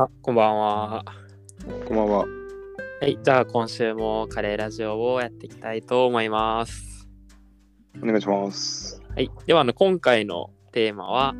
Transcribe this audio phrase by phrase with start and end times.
[0.00, 1.04] あ、こんばんは。
[1.86, 2.24] こんばんは。
[3.02, 7.06] はい、じゃあ今週もカレーラジオをやっていきたいと思います。
[8.02, 9.02] お願いします。
[9.14, 11.34] はい、ではあの今回のテーマは、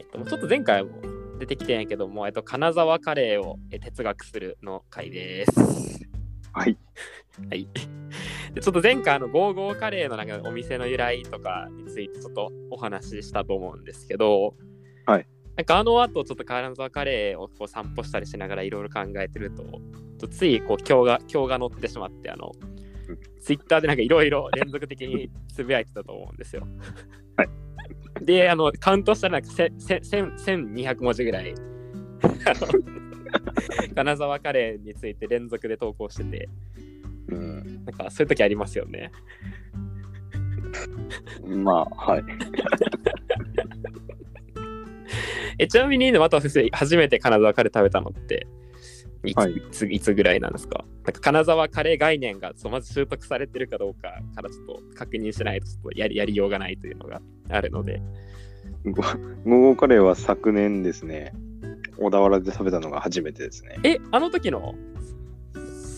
[0.00, 0.92] えっと、ちょっと前回も
[1.38, 6.08] 出てきてんやけども、えっと、金沢カレーをえ哲学するの回です。
[6.50, 6.78] はい。
[7.50, 7.68] はい。
[8.54, 14.54] でちょっと前回あのゴーゴーカレーのなんかお店の由来とかについてちょっとお話ししたと思うんですけど、
[15.04, 15.26] はい。
[15.56, 19.62] なんかあの後ちょっと金沢カレーをこう散歩したりしながらいろいろ考えてると、
[20.28, 22.52] ついこう今日が今日が乗ってしまってあの
[23.08, 26.66] うん、ツイッターでなんかいろいろ連続的につぶやいてたと思うんですよ。
[27.36, 27.48] はい。
[28.24, 31.54] で、あのカウントしたらなんかせせ千1200文字ぐらい。
[33.94, 36.48] 金沢カレーについて連続で投稿してて、
[37.28, 37.84] うん。
[37.84, 39.12] なんかそういう時ありますよね。
[41.46, 42.24] まあ、はい。
[45.58, 48.46] えちなみに、また先生、初めて金沢カレー食べたのって、
[49.24, 50.84] いつ,、はいい、ついつぐらいなんですか？
[51.04, 58.02] なんか金沢カレー概念がまず習得されてるかどうかからちょっと確認しないとちょっとやりやりようがないというのがあるので。
[58.84, 61.32] ゴゴーゴーカレーは昨年ですね、
[61.98, 63.78] 小田原で食べたのが初めてですね。
[63.82, 64.74] え、あの時の？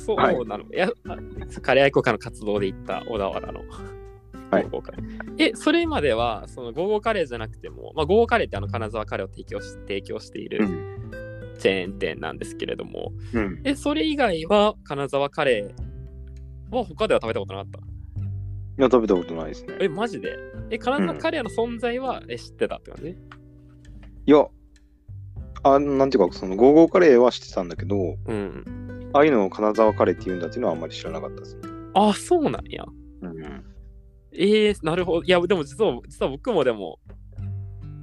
[0.07, 1.17] そうはいなの、い、や、あ
[1.63, 3.63] カレー愛好家の活動で行った小田原の。
[4.51, 4.67] はい
[5.39, 10.97] え、それまでは、そのゴーゴーカレーじゃなくても、まあ、ゴーゴーカレーってあの金沢カレーを提供し提供しているうん。
[11.59, 13.63] チェーン店なんですけれども、うん。
[13.65, 17.79] え、それ以外は金沢カレーは他では食べたことなかった？
[17.79, 17.83] い
[18.77, 19.75] や、食べたことないですね。
[19.81, 20.37] え、マジで？
[20.71, 23.09] え、金沢カレーの存在は、え知ってたって感じ？
[23.11, 23.17] い
[24.31, 24.47] や、
[25.63, 29.11] あなんていうか、そのゴーゴーカレーは知ってたんだけど、うん。
[29.15, 31.63] ああいうのを金沢カレーって言うんだっていうのはあんまり知らなかったですね。
[31.95, 32.85] あ、そうなんや。
[33.23, 33.65] うん。
[34.39, 35.25] えー、なるほど。
[35.25, 36.99] いや、でも実は、実は僕もでも、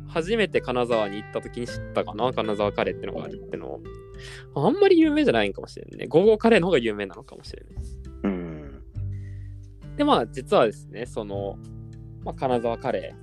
[0.07, 3.83] 初めて金沢に行った時に知ったかな、金沢カレーってのがあるってのを。
[4.55, 6.05] あんまり有名じゃないんかもしれんね。
[6.07, 7.83] ゴーゴーカレーの方が有名なのかもしれない。
[8.23, 8.83] うん。
[9.97, 11.57] で、まあ、実はですね、その、
[12.23, 13.15] まあ、金沢カレ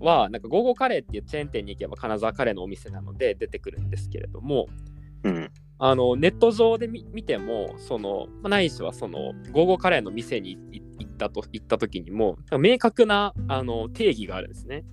[0.00, 4.68] ーは、なんか、ゴーゴーカレーっていうチェーン店に行けば金沢カレーのお店なので出てくるんですけれども、
[5.22, 5.50] うん。
[5.78, 10.85] あのネット上で見見ても、その、まあないしはその、ゴーゴーカレーの店にい行っ
[11.16, 14.84] たと行った時にも、明確なあの定義があるんですね。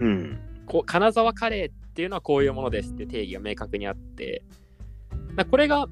[0.00, 0.38] うん。
[0.66, 4.42] こう金沢カレーっていうのはこういうものですって定義が明確にあって、
[5.36, 5.86] だこれが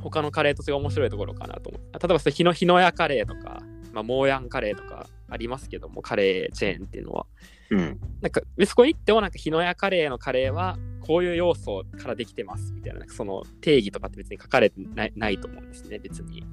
[0.00, 1.82] 他のカレーと違う面白いところかなと思う。
[1.92, 3.62] 例えば日野日野屋カレーとか、
[3.92, 7.26] まあ、モーヤンカレーとかありますけども、カレーチェーンっていうのは。
[7.70, 8.00] うん。
[8.20, 16.44] なんか、そこに行っても、なんか日野屋カレーのカレーはこういう要素からできてますみたいな、その定義とかって別に書かれてないないと思うんですね、別に。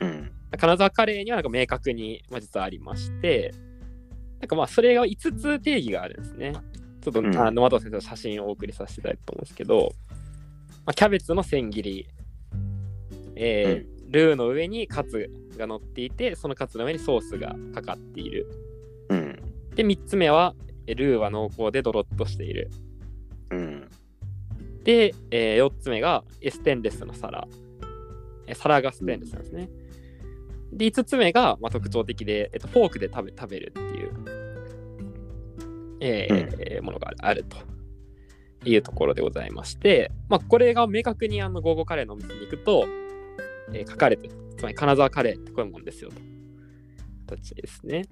[0.00, 0.06] うん。
[0.06, 0.32] うん。
[0.56, 3.52] 金沢カレーにはなんか明確に、まあ、実はありまして、
[4.40, 6.52] なんかまあそれが5つ定義があるんですね。
[7.00, 9.92] ちょっと、うんあの沼田先生の写真をお送りさせていただいたと思うんですけど、
[10.86, 12.08] まあ、キャベツの千切り、
[13.36, 18.50] えールーの上にカツが乗っていて、そのカツの上にソースがかかっている。
[19.08, 19.40] うん。
[19.76, 20.56] で、3つ目は、
[20.88, 22.70] えールーは濃厚でドロッとしている。
[23.50, 23.88] うん。
[24.84, 27.46] で、え4つ目がえステンレスの皿。
[28.46, 29.68] え皿がステンレスなんですね。
[30.72, 34.10] で、5つ目が、まあ、特徴的で、えっと、フォークで食べ食べるっていう、
[36.00, 37.58] えーものがあると
[38.64, 42.86] いうところでございまして、まあ、これが明確にあのゴーゴーカレーのお店に行くと、
[43.72, 44.34] えー書かれてる。
[44.56, 46.16] つまり金沢カレーってこういうもんですよと。
[47.36, 48.04] 形ですね。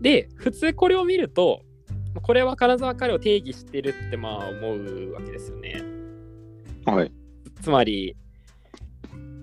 [0.00, 1.67] で、普通これを見ると、まあ
[2.20, 5.82] これは金沢カレーを定義してるってまあ思うわけですよね。
[6.84, 7.12] はい。
[7.60, 8.16] つまり、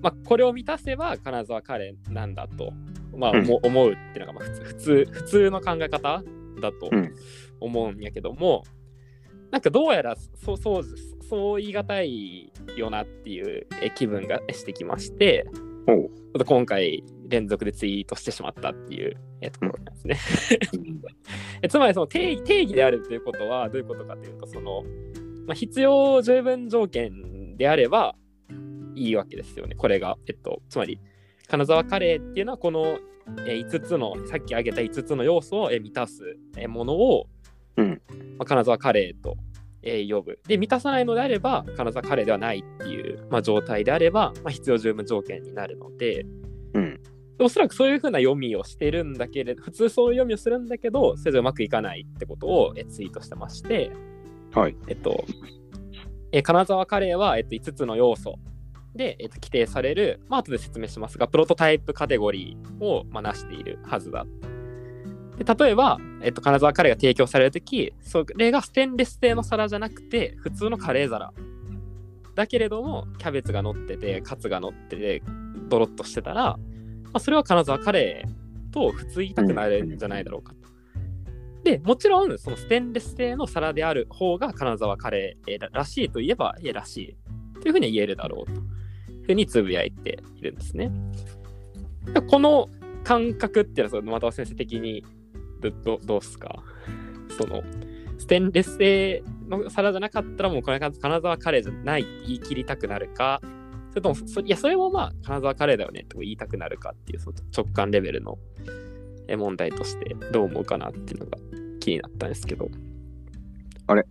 [0.02, 2.72] まあ、これを満たせば金沢カレーなんだと、
[3.16, 6.24] まあうん思うっていうのがまあ普通普通普通の考え方
[6.62, 7.16] だとうん
[7.60, 8.64] 思うんやけども、
[9.52, 10.84] なんかどうやらそうそう
[11.30, 15.46] そう言い難いよなっていうえ気分がしてきまして、
[16.46, 20.18] 今回連続でツイートしてしまったっていうえところなんですね。
[21.62, 24.84] えつまりその定義定義であるということはどういうことかというとその、
[25.46, 28.16] まあ、必要十分条件であれば
[28.96, 30.18] いいわけですよねこれが。
[30.28, 31.00] えっと、つまり
[31.48, 33.00] 金沢カレーっていうのはこの
[33.48, 37.28] え5つのさっき挙げた5つの要素をえ満たすえものを、
[37.78, 38.02] うん
[38.38, 39.36] まあ、金沢カレーと
[39.82, 40.40] え呼ぶ。
[40.48, 46.26] で満たさないのであれば金沢カレーではないっていう、まあ、状態であれば、まあ、必要十分条件になるので。
[47.40, 47.46] うん。
[47.46, 53.92] おそらくそういうふうな読みをしてるんだけれど、普通そういう読みをするんだけど、それじゃうまくいかないってことをえツイートしてまして、
[54.54, 54.76] はい。
[54.88, 55.26] えっと、
[56.32, 58.36] え金沢カレーは、えっと、5つの要素
[58.96, 64.26] で、えっと、規定される、まあ後で説明しますが、プロトタイプカテゴリーを、まあ、なしているはずだ。
[65.38, 71.34] で例えば、えっと、金沢カレーが提供されるとき、それがステンレス製の皿じゃなくて、普通のカレー皿。
[72.36, 75.24] だけれども、キャベツが乗ってて、カツが乗ってて、
[75.70, 76.60] ドロッとしてたら、ま
[77.16, 80.66] あ、それは金沢カレーと普通言いたくなるんじゃないだろうかと。
[81.64, 90.92] で、もちろん、そのステンレス製の皿である方が金沢カレーらしいといえば、いえらしいというふうに言えるだろうというふうにつぶやいているんですね。
[92.28, 92.70] この
[93.04, 95.04] 感覚っていうのは、その又先生的に
[95.84, 96.64] どどうすか？
[97.36, 97.64] その、
[98.20, 103.42] ステンレス製の皿じゃなかったらもうこれ金沢カレーじゃないって言い切りたくなるか、
[103.96, 108.38] それともそ、いや、それもまあ金沢カレーだよねって言いたくなるかっていうその直感レベルの
[109.38, 111.38] 問題としてどう思うかなっていうのが
[111.80, 112.70] 気になったんですけど。
[113.88, 114.06] あれ？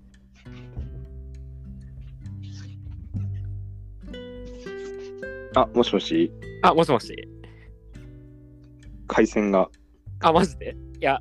[5.55, 6.33] あ、もしもし？
[6.63, 7.29] あ、もしもし。
[9.07, 9.69] 回線が。
[10.21, 10.75] あ、マジで？
[10.99, 11.19] いや、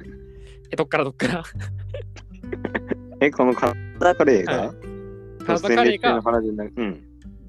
[0.71, 1.43] え、どっからどっから？
[3.19, 4.75] え、このカナダカレーが、はい、
[5.45, 6.15] カナダカレーが、
[6.77, 7.03] うん、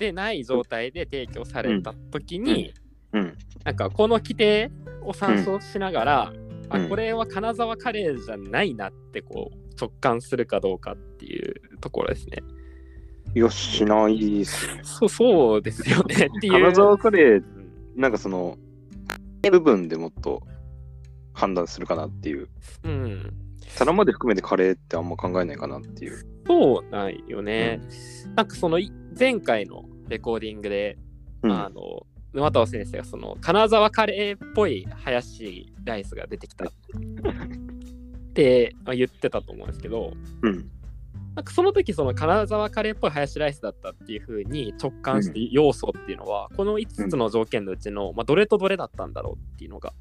[0.05, 2.75] でない状態で提供されたときに、
[3.13, 4.71] うん、うん、なんかこの規定
[5.03, 6.33] を参照しながら、
[6.71, 12.39] うん、あこれは金沢カレーじゃないなってこう直感するかどうかっていうところですね。
[13.35, 14.81] よしないっすね。
[14.85, 16.53] そうそうですよね っていう。
[16.53, 17.45] 金沢カレー、
[17.97, 18.57] なんかその、
[19.43, 20.43] 部分でもっと
[21.33, 22.49] 判断するかなっていう。
[22.85, 23.35] うん。
[23.69, 26.23] 皿まで含めてカレーってあんま考えないかなっていう。
[26.47, 27.81] そうないよね。
[28.27, 28.79] うん、なんかその
[29.19, 30.99] 前回のレコーディングで、
[31.43, 36.65] うん、あの、沼田先生がその金沢カレーっぽいハヤシライスが出てきた。
[36.67, 36.69] っ
[38.35, 40.13] て、まあ、言ってたと思うんですけど、
[40.43, 40.69] うん、
[41.37, 49.93] なんかその時その金沢カレーっぽいハヤシライスだったっていう風に直感して要素っていうのは、この5つの条件のうちの、まあ、どれとどれだったんだろうっていうのが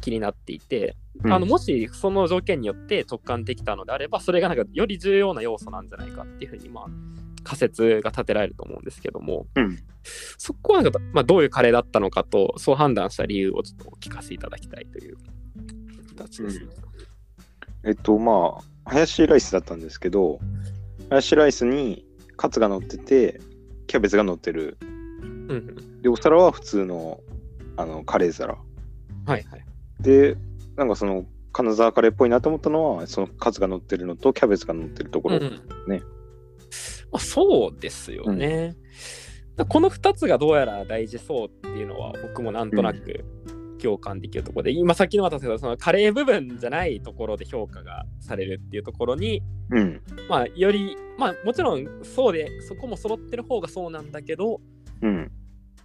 [0.00, 6.86] 気になっていて、あのもしその条件によって直感できたのであればそれがなんかより重要な要素なんじゃないかっていう風にまあ
[7.42, 9.78] 仮説が立てられると思うんですけども、うん、
[10.36, 15.16] そこはなんか、まあ、どういうカレーだったのかとそう判断した理由をちょっとお聞かせいただきたいという
[16.08, 16.66] 形です、ね
[17.84, 20.38] うん、えっとまあハヤシライスだったんですけど
[21.08, 22.04] ハヤシライスに
[22.38, 23.40] カツが乗ってて、
[23.88, 24.78] キャベツが乗ってる。
[24.80, 27.20] うん、で、お皿は普通の
[27.76, 28.54] あのカレー皿。
[28.54, 28.62] はい
[29.26, 29.44] はい。
[30.00, 30.36] で、
[30.76, 35.50] なんかその金沢カレーっぽいなと思ったのは、そのカツが乗ってるのとキャベツが乗ってるところね。
[35.88, 36.02] うん、
[37.12, 38.76] まあ、そうですよね。
[39.56, 43.24] うん、この2つがどうやら大事そうっていうのは僕もなんとなく
[43.78, 54.60] 共感できるところで、今さっきの渡せたそのカレー部分じゃないところで評価がされるっていうところに、うん、まあよりまあもちろんそうでそこも揃ってる方がそうなんだけど、
[55.00, 55.30] うん、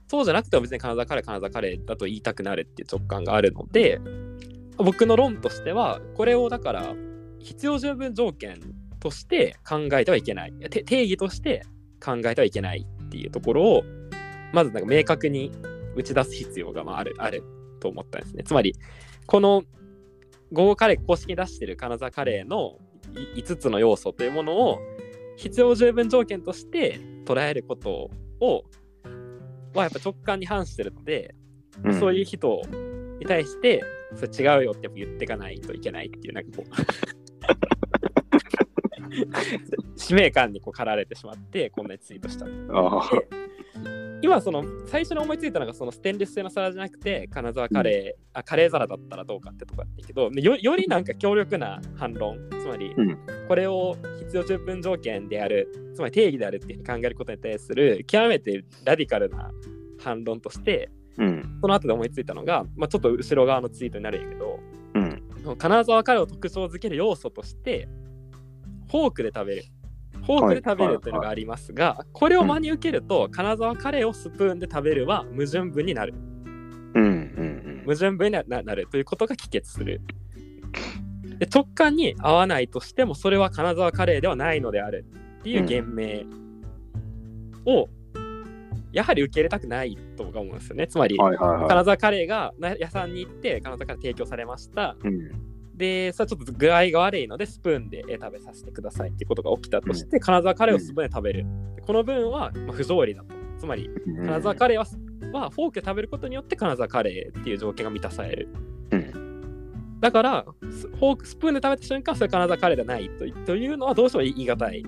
[0.08, 4.02] そうじゃなくても別に金沢カレー金沢カレーだと言いたくなるっていう直感があるので
[4.78, 6.96] 僕の論としてはこれをだから
[7.40, 8.60] 必要十分条件
[9.04, 10.54] として考えてはいけない。
[10.70, 11.66] 定義として
[12.04, 13.84] 考えてはいけないっていうところを
[14.54, 15.52] まずなんか明確に
[15.96, 17.44] 打ち出す必要がまああるある
[17.82, 18.44] と思ったんですね。
[18.44, 18.74] つまり、
[19.26, 19.64] この
[20.54, 22.78] 午後カレー公式に出してる金沢カレーの
[23.36, 24.80] 5つの要素というものを
[25.36, 28.10] 必要十分条件として捉えること
[28.40, 28.64] を
[29.74, 31.36] はやっぱ直感に反してるので、
[31.84, 32.62] うん、そういう人
[33.20, 33.84] に対して
[34.16, 37.93] それ違うよって言っていかないといけないっていうなんかこう
[39.96, 42.46] 使命感にこう駆られてしまってこんなにツイートした。
[44.24, 52.96] 今その最初に思いついたのがそのステンレス製の皿じゃなくて金沢カレー、うん、あカレー皿だったらどうかってとこだったけどよよりなんか強力な反論つまり
[53.50, 59.52] これを必要十分条件であるつまり定義であるっていうふうに考えることに対する極めてラディカルな
[60.00, 64.60] 反論として、うん、その後で思いついたのが、まあ、ちょっと後ろ側のツイートになるんやけど、
[64.96, 65.00] う
[65.54, 67.90] ん、金沢カレーを特徴づける要素として
[68.94, 69.64] フォークで食べる
[70.24, 76.14] フォークで食べるというのがありますが、はいはいはい、これを真に受けると、うん、金沢カレーをスプーンで食べるは矛盾文になる。
[76.94, 80.02] うんうんうん、矛盾文になるということが帰結する。
[81.40, 85.06] で直感に合わないとしてもそれは金沢カレーではないのである
[85.40, 86.22] っていう言明
[87.66, 87.90] を、
[88.92, 90.88] やはり受け入れたくないと思うんですよね。
[90.88, 94.96] つまり、はいはいはい、金沢カレーが屋さんに行って金沢カレー提供されました。
[95.04, 101.46] うんで、それちょっと具合が悪いので、スプーンで食べさせてくださいっていうことが起きたとして、うん、金沢カレーをスプーンで食べる。
[101.78, 103.36] うん、この分は、まあ、不条理だと。
[103.58, 108.50] つまり、金沢カレーは、はフォークで食べることによって金沢カレーっていう条件が満たされる。
[108.92, 114.84] うん、だからフォーク、スプーンで食べた瞬間、それ金沢カレーではないとというのはどうしても言い難い、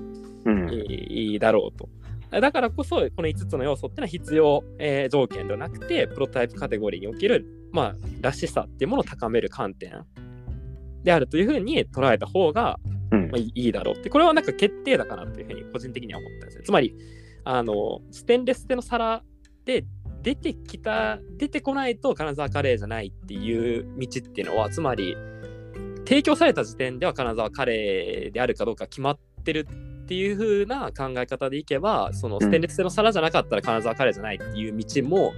[0.46, 1.90] うん、いいだろうと。
[2.32, 10.06] だからこそ、この5つの要素っていうのは必要、えー、条件ではなくて、プロトタイプカテゴリーにおける、まあ、らしさっていうものを高める観点
[11.06, 12.80] であるというふうに捉えた方が、
[13.12, 16.64] うんまあ、いいいだろうって、これはなんか決定だかなというふうに個人的には思ったんですね。
[16.66, 16.94] つまり、
[17.46, 19.24] あの、ステンレス製の皿
[19.64, 19.86] で
[20.24, 25.16] 出てきた、出てこないと金沢カレーじゃないっていう道っていうのは、つまり、
[26.08, 29.68] 提供された時点では金沢カレーであるかどうか決まってる
[30.04, 35.34] っていう風な考え方でいけば、そのステンレス製の皿じゃなかったら金沢カレーじゃないっていう道も、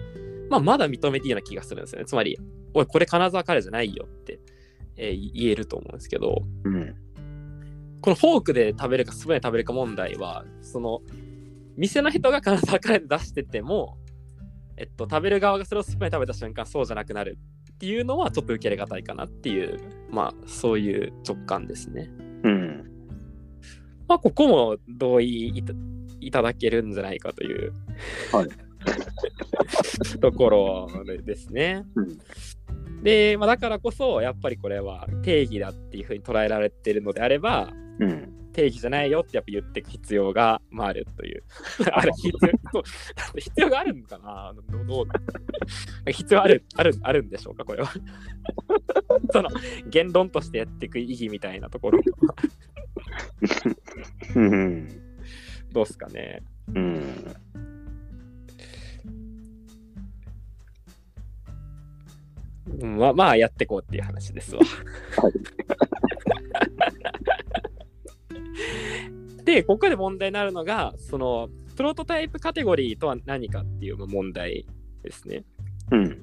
[0.49, 2.05] まあ、まだ認めていいような気がするんですよね。
[2.05, 2.37] つまり、
[2.73, 4.39] おい、これ金沢カレーじゃないよって、
[4.97, 6.95] えー言えると思うんですけど、うん。
[8.01, 11.01] このフォークで食べるかスプーンで食べるか問題は、その、
[11.75, 13.97] 店の人が金沢カレーで出してても、
[14.77, 17.37] えっと、食べる側がそれをスプーンで食べた瞬間、そうじゃなくなる
[17.73, 22.09] っていうのは、ちょっと受け入れがたいかなっていう、まあ、そういう直感ですね。
[22.43, 22.91] うん。
[24.07, 25.73] まあ、ここも同意いた
[26.19, 27.73] いただけるんじゃないかという、
[28.31, 28.47] はい
[30.21, 30.87] ところ
[31.23, 31.85] ですね。
[31.95, 32.17] うん
[33.03, 38.33] で、まあ、だからこそ、やっぱりこれは定義だっていうふうに捉えられてるのであれば、うん。
[38.53, 41.43] 定義じゃないよってやっぱ言っていく必要が、まあ、あるという。
[41.93, 42.29] あれ必
[42.73, 42.81] 要
[43.37, 44.53] 必要があるのかな？
[44.71, 45.05] どうどう？
[46.11, 47.91] 必要あるあるあるんでしょうかこれは。
[49.31, 49.49] その
[49.87, 51.99] 言論としてやっていく意義みたいなところ
[54.35, 54.87] うん。
[55.71, 56.41] どうですかね。
[56.73, 57.03] うん。
[62.81, 64.61] まあまあやっていこうっていう話ですわ。
[69.43, 74.65] で、ここで問題になるのが、そのプロトタイプカテゴリーとは何かっていう問題
[75.03, 75.43] ですね。
[75.91, 76.21] うん。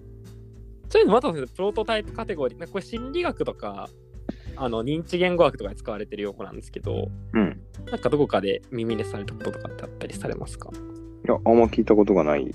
[0.91, 3.89] そういうのまたプロトタイプカテゴリー、これ心理学とか
[4.57, 7.61] あの認知言語学とかで使われてる用語なんですけど、うん。
[7.87, 10.71] なんかどこかで耳にされたこととかってあったりされますか？
[11.27, 12.47] いや、あんま聞いたことがない。
[12.47, 12.53] だ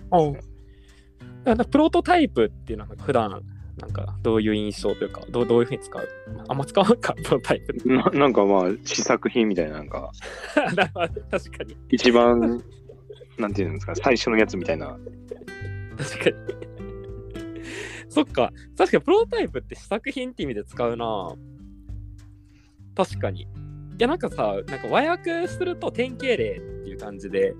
[1.56, 3.42] からプロトタイプっていうのは普段
[3.80, 6.08] なんかどういう印象というかどうどういうふうに使う？
[6.48, 7.74] あんま使わんかプロトタイプ。
[7.88, 10.12] ななんかまあ、試作品みたいな、なんか、
[10.56, 11.76] 確かに。
[11.90, 12.64] 一番、
[13.38, 14.98] なんていうんですか、最初のやつみたいな。
[15.98, 16.36] 確かに。
[18.10, 18.52] そっか。
[18.78, 21.30] 確かにプロトタイプって試作品って意味で使うな。
[22.96, 23.42] 確かに。
[23.42, 23.48] い
[24.00, 27.54] やなんかさなんか和訳すると典型例っていう感じで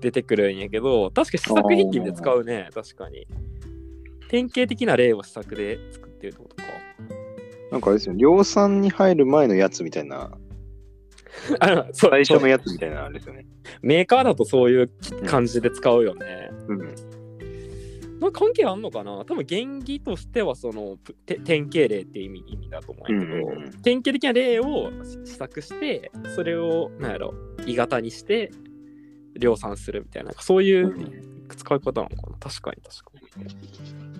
[0.00, 3.26] 出てくるんやけど確か試作品って意味で使うね確かに
[4.32, 6.62] 典型的な例を試作で作ってるってことか。
[7.70, 10.32] なんかあれですよ、量産に入る前のやつみたいな、
[11.60, 13.46] あそう最初のやつみたいなのあれですよね。
[13.82, 14.90] メーカーだとそういう
[15.26, 16.50] 感じで使うよね。
[16.66, 16.78] うん。
[18.20, 19.24] なんか関係あんのかな？
[19.26, 20.96] 多分原義としてはその
[21.26, 23.70] 典型例っていう意味意味だと思うんやけど、うんうんうん。
[23.82, 24.90] 典型的な例を
[25.26, 27.34] 試作してそれをなんやろ
[27.66, 28.50] 鋳型にして
[29.34, 30.32] 量産するみたいな。
[30.32, 30.94] そういう
[31.48, 32.36] 使い方なのかな？
[32.38, 34.11] 確かに確かに。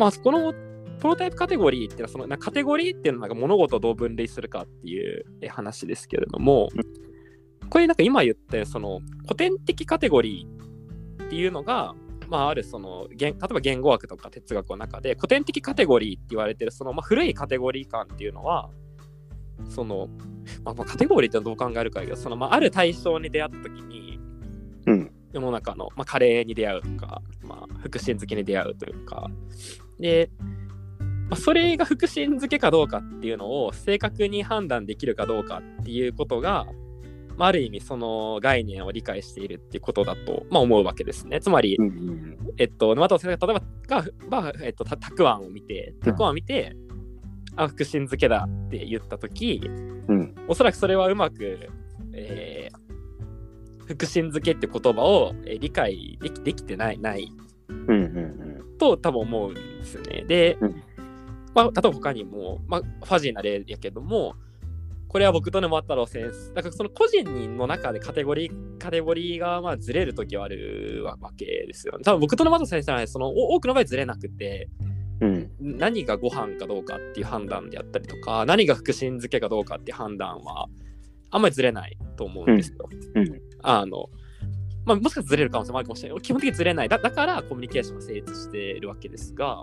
[0.00, 0.54] まあこの
[0.98, 6.70] プロタイプカテゴリーっていうのはそのなカテゴリーっていうのはなんか物事をどう分類するかっていうえ話ですけれども、
[7.68, 11.94] これなんか今言ったその古典的カテゴリーっていうのが、
[12.28, 18.70] まあ、あるその言例えば言語学とか哲学の中で古典的カテゴリーって言われてるその、まあ、古いカテゴリー感っていうのは
[19.68, 20.08] その、
[20.64, 24.18] まあ、まあカテゴリーってどう考えるかやけどその、まあ、ある対象に出会った時に
[24.86, 25.12] うん。
[25.32, 29.30] 世の中の、まあ、カレーに出会うとか、まあ、福神漬けに出会うというか
[30.00, 30.30] で、
[31.28, 36.66] まあ、それが福神漬けかどうかっていうのを正確に判断できるかどうかっていうことが、
[37.36, 41.40] まあ、ある意味その概念を理解しているっていうことだと、まあ、思うわけですね。
[41.40, 41.78] つまり、
[42.58, 46.76] えっと、また例えばが、まあえっと、たたくあんを見て、たくあんを見て、
[47.56, 49.60] あ、福神漬けだって言ったとき、
[50.08, 50.34] うん。
[50.48, 51.68] おそらくそれはうまく、
[52.12, 52.80] えー
[53.86, 57.32] 福神漬けって言葉を、えー理解できできてないない
[58.78, 60.24] と多分思うんですよね。
[60.26, 60.82] で、うん
[61.54, 64.34] まあ、例えば他にも、まあ、ファジーな例やけども、
[65.08, 72.04] これは僕と沼太郎先生、だからその個人の中でカテゴリー、カテゴリーがまあずれるときはあるわけですよ、ね。
[72.04, 74.68] 多分僕と沼太郎先生はそのお多くの場合ずれなくて、
[75.20, 75.50] うん。
[75.60, 75.78] うん。
[75.78, 80.68] 何がご飯かどうかっていう判断であったりとか、何が福神漬けかどうかっていう判断は、
[81.32, 82.88] あんまりずれないと思うんですよ。
[83.16, 83.40] うん。
[83.62, 84.08] あの、
[84.90, 86.20] まあ、もしかしたらずれる可能性もあるかもしれない。
[86.20, 86.88] 基本的にずれない。
[86.88, 89.62] だだからコミュニケーションが成立しているわけですが、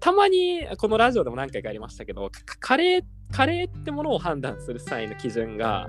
[0.00, 5.88] たまにこのラジオでも何回かありましたけど、かカレー、カレーってものを判断する際の基準が、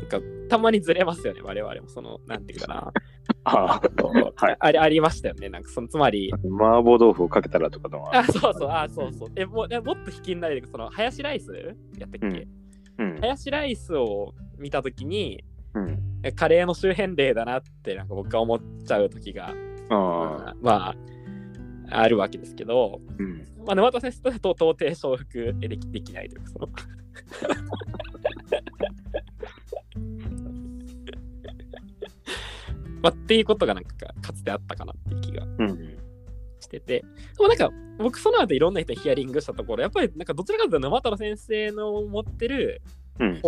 [0.00, 1.88] なんかたまにずれますよね、我々も。
[1.88, 2.92] その、なんていうかな。
[3.44, 3.80] ああ、
[4.36, 4.56] はい。
[4.60, 5.48] ありありましたよね。
[5.48, 8.18] なんかその、つまり、麻婆豆腐をかけたらとかのは。
[8.18, 9.28] あ、そうそう、あ、そうそう。
[9.34, 9.68] え、ももっ
[10.04, 11.52] と引きになるけど、その、ハヤシライス
[11.98, 12.46] やったっけ、
[12.98, 13.26] うんうんハ。
[13.26, 15.44] ヤシライスを見たときに、
[15.76, 15.98] うん。
[16.22, 19.54] えカレーの周辺例だなってなんか僕は思っちゃう時が、
[19.90, 20.56] ああ。
[20.60, 20.96] まあ
[21.88, 23.46] あるわけですけど、うん。
[23.64, 26.68] まあ、沼田先生と到底承服できできないというか、その
[33.02, 35.96] まあ、っていうことがなんかかつてあったかなっていう気がうん。
[36.58, 37.06] してて、で
[37.38, 42.82] もなんか僕その後いろんな人にヒアリングしたところ、やっぱりなんかどちらかというと沼田先生の持ってる
[43.20, 43.40] うん。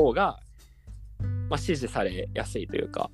[1.48, 3.10] まあ、支持されやすいというか。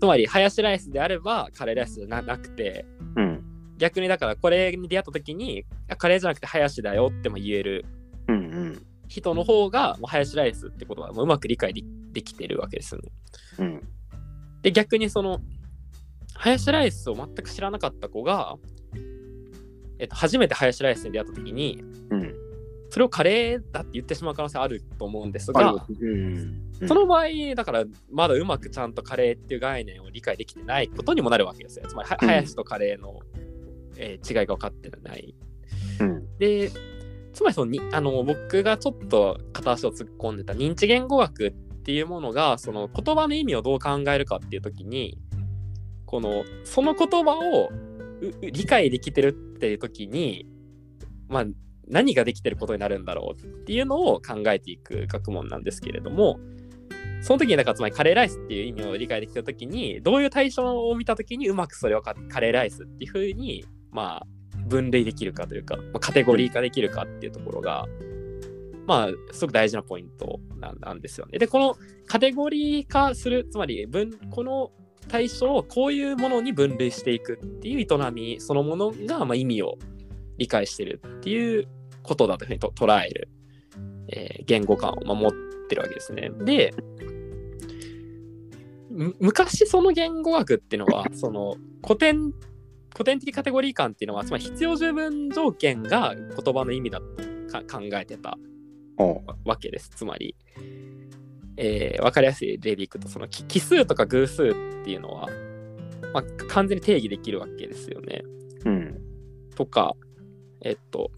[0.00, 2.84] つまりハヤシライスであればカレーライスじゃななくて、
[3.16, 3.44] うん。
[3.78, 7.84] 逆にだからこれに出会った時にあカレーじゃなくてハヤシだよっても言える。
[9.08, 13.10] 人の方がもうハヤシライスってことはもううまく理解でできてるわけですよね。
[13.58, 13.88] うん。
[14.62, 15.40] で逆にその
[16.34, 18.56] ハヤシライスを全く知らなかった子が、
[19.98, 22.34] えっと、初めてハヤシライスに出会った時にうん。
[22.92, 26.62] それをカレーだって言ってしまう可能性あると思うんですあが、うん。
[26.86, 31.86] その場合だからまだうまくちゃんとカレーっていう概念を理解できてないことにもなるわけですよ。
[31.88, 33.20] つまりはうんハヤシとカレーの、
[33.96, 35.34] えー違いが分かってない。
[36.00, 36.36] うん。
[36.36, 36.70] で
[37.32, 41.52] つまりそのにあの僕がちょっと片足を突っ込んでた認知言語学っ
[41.84, 45.18] ていうものがその言葉の意味をどう考えるかっていう時に
[46.04, 47.70] このその言葉を
[48.42, 50.46] 理解できてるっていう時に
[51.28, 51.44] まあ
[51.88, 56.38] 何ができてることになるんだろうっていうのを考えていく学問なんですけれども
[57.22, 64.26] その時にだからつまりカレーライスっていう意味を理解できた時にどういう対象を見た時にうまくそれをかカレーライスっていうふうにまあ
[64.66, 67.86] 分類できるかというか、まあ、カテゴリー化できるかっていうところが、
[68.86, 71.38] まあ、すごく大事なポイントなんなんですよね。
[71.38, 74.70] で、このカテゴリー化する、つまり分、この
[75.08, 79.78] 対象をこういうものに分類していくっていう営みそのものが、まあ、意味を
[80.38, 81.68] 理解してるっていう
[82.02, 83.28] ことだというふうにと捉える、
[84.08, 86.30] えー言語感を守ってるわけですね。
[86.44, 86.74] で、
[88.90, 92.32] む昔その言語学っていうのは、その古典
[92.92, 97.06] 古典的カテゴリー感っていうのは、つまり必要十分条件が言葉の意味だと
[97.50, 98.38] か考えてた
[99.44, 99.90] わけです。
[99.90, 100.36] つまり、
[101.56, 104.52] えー、分かりやすい例でいくと、そのき奇数とか偶数っ
[104.84, 105.28] ていうのは、
[106.12, 108.22] まあ、完全に定義できるわけですよね。
[108.64, 109.00] うん。
[109.56, 109.94] とか、
[110.64, 111.10] えっと、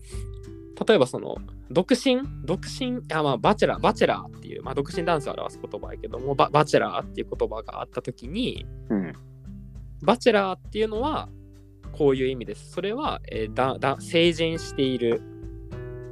[0.87, 1.37] 例えばその、
[1.71, 2.23] 独身？
[2.45, 3.01] 独身？
[3.13, 9.13] あ、まあ、バチェラー、バチェラーっていう、まあ、独身男性を表す言葉やけども、ババチェラーっていう言葉があったときに、うん。
[10.03, 11.29] バチェラーっていうのは
[11.93, 12.73] こういう意味です。
[12.73, 15.23] それは、えーだだ成人している、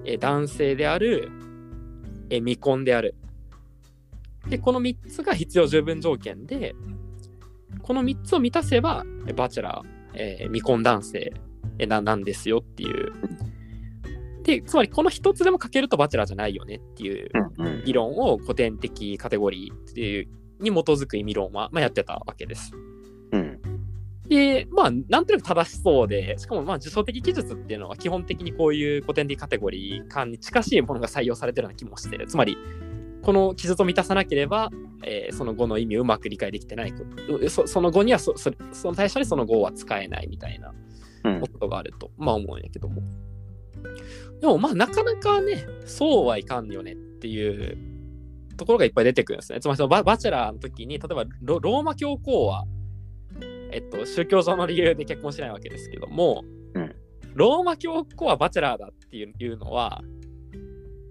[0.04, 1.30] えー男性である、
[2.30, 3.14] えー未婚である。
[4.48, 6.74] で、この3つが必要十分条件で、
[7.82, 11.32] この3つを満たせば、えーバチェラー、えー未婚男性、
[11.78, 13.12] えーななんですよっていう。
[14.42, 17.30] で、つまりこの1つでも書けるとバチェラーじゃないよねっていう。
[17.84, 20.28] 議論を古典的カテゴリーっていう
[20.60, 22.72] に基づく意味論は、まあ、やってたわけです。
[23.32, 23.60] うん。
[24.28, 32.26] で、まあ、なんとなく正しそうで、しかも、まあ、受賞的技術っていうのは基本的にこういう古典的カテゴリー感に近しいものが採用されてるような気もしてる。
[32.26, 32.56] つまり、
[33.22, 34.70] この記述を満たさなければ、
[35.04, 36.94] えーその後の意味をうまく理解できてない
[37.48, 40.74] そその後にはそそその対象にその後は使えないみたいなうん
[41.22, 43.02] ことがあると、まあ思うんやけども。
[44.40, 47.76] でもまあなかなかね、そうはいかんよねっていう
[48.56, 49.60] ところがいっぱい出てくるんですね。
[49.60, 52.64] つまりそのババチェラーの時に、例えばロローマ教皇は、
[53.70, 56.94] えっと、宗教上の理由で結婚しないわけですけども、うん
[57.34, 60.02] ローマ教皇はバチェラーだっていういうのは、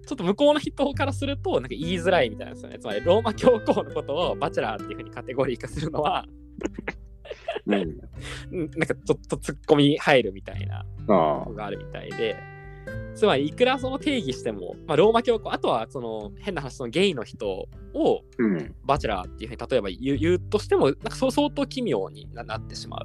[0.06, 2.78] ちょっと向こうの人からするとなんか言いづらいみたいなんですよね。
[2.78, 6.26] つまりローマ教皇のことをバチェラーっていうふうにカテゴリー化するのは、
[7.66, 7.74] うん。
[7.74, 7.76] う
[8.64, 11.52] んなんかちょっと突っ込み入るみたいなの。
[11.54, 12.36] があるみたいで、
[13.14, 18.74] つまりいくらその定義しても、まあ、ローマ教皇、あとはその変な話、そのゲイの人をうん。
[18.84, 22.98] バチェラーっていうふうに例えば言う言うとしても、なんかそう相当奇妙にななってしま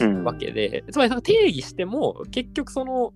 [0.00, 0.24] ううん。
[0.24, 3.12] わけで、つまり定義しても、結局その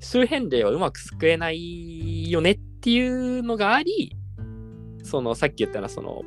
[0.00, 4.16] 周辺例はうまく救えないよねっていうのがあり、
[5.02, 6.22] そのさっき言ったようなその、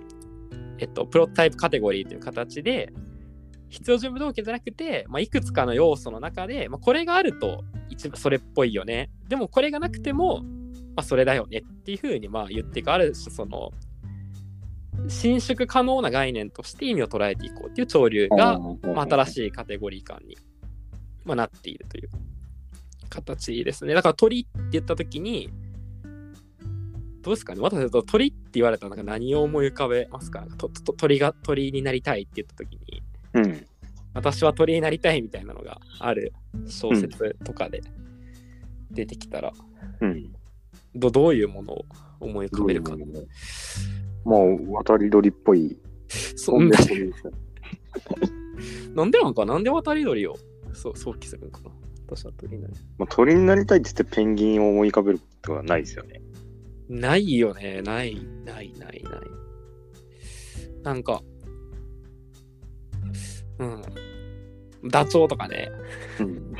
[0.78, 2.94] えっと、プロトタイプカテゴリーという形で、
[3.74, 9.10] 必要順部条件じゃなくて、まあ、いくつかの要素の中で、まあ、これがあると一番それっぽいよね。
[9.28, 10.48] でもこれがなくても、ま
[10.98, 13.72] あ、それだよねっていうふうにまあ言っていく、ある種その、
[15.08, 19.28] 伸縮可能な概念として意味を捉えていこうっていう潮流が、まあ、新い。
[19.28, 20.38] しいカテゴリー感に、
[21.26, 22.10] まあ、なっているという
[23.10, 23.96] 形ですね。
[23.96, 25.50] だから鳥って言ったときに、
[27.22, 27.62] どうですかね？
[27.62, 30.46] 私だと鳥って言われたらなんか何を思い浮かべますか？
[30.98, 33.02] 鳥が鳥になりたいって言ったときに、
[33.34, 33.66] うん。
[34.14, 36.34] 私は鳥になりたいみたいなのがある
[36.68, 37.82] 小説とかで
[38.92, 39.52] 出てきたら、
[40.02, 40.34] うん。
[40.96, 41.86] どどういうものを
[42.20, 42.96] 思い浮かべるか。
[44.24, 45.78] もう、渡り鳥っぽい。
[46.36, 46.78] そんな
[48.94, 50.36] なんでなんかなんで渡り鳥を
[50.74, 51.72] そう想起するのかな
[52.06, 52.74] 私は鳥になる。
[52.98, 56.22] まあ、鳥になりたいって言ってペンギンを思い浮かべることはないですよね。
[56.90, 57.82] ないよね。
[57.82, 58.16] ない、
[58.46, 59.22] ない、ない、ない。
[60.84, 61.24] なんか、
[63.60, 63.82] うん。
[64.90, 65.72] ダチョウとかね。
[66.20, 66.54] うん。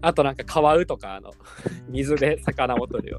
[0.00, 1.32] あとなんかカワウとか、あの、
[1.88, 3.18] 水で魚を取るよ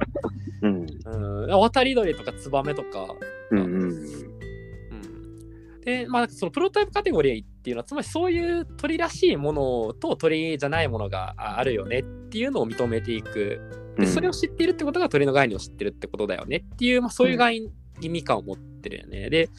[0.61, 0.85] うん。
[1.05, 1.47] うん。
[1.47, 3.07] 渡り鳥とかツバメとか。
[3.51, 3.57] うん。
[3.59, 3.73] うん。
[3.73, 5.81] うん。
[5.81, 13.61] で、まあ、そのプロトタイプカテゴリーっていうのは、つまりそういう鳥らしいものと鳥じゃないものがああるよねっていうのを認めていく。
[13.97, 17.69] で、それを知っているってことが鳥の概念を知ってるってことだよねっていう、まあ、そういう概
[18.01, 19.29] 意味感を持ってるよね。
[19.29, 19.53] で、ま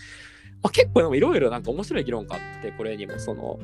[0.69, 3.59] あ、結構でもいろいろなんか面白い議論があって、これにもその、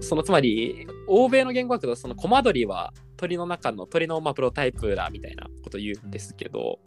[0.00, 6.80] そのつまり、欧米の言語学だとそのコマドリは鳥の中の鳥のまあプロタイプだみたいなことを言うんですけど、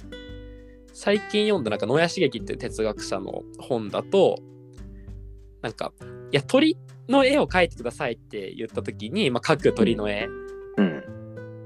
[0.93, 4.37] 最近読んだなんか野谷茂樹っていう哲学者の本だと、
[5.61, 5.93] なんか、
[6.31, 10.27] いや、鳥の絵を描いてくださいって言った時に、まあ、描く鳥の絵
[10.77, 10.99] うん。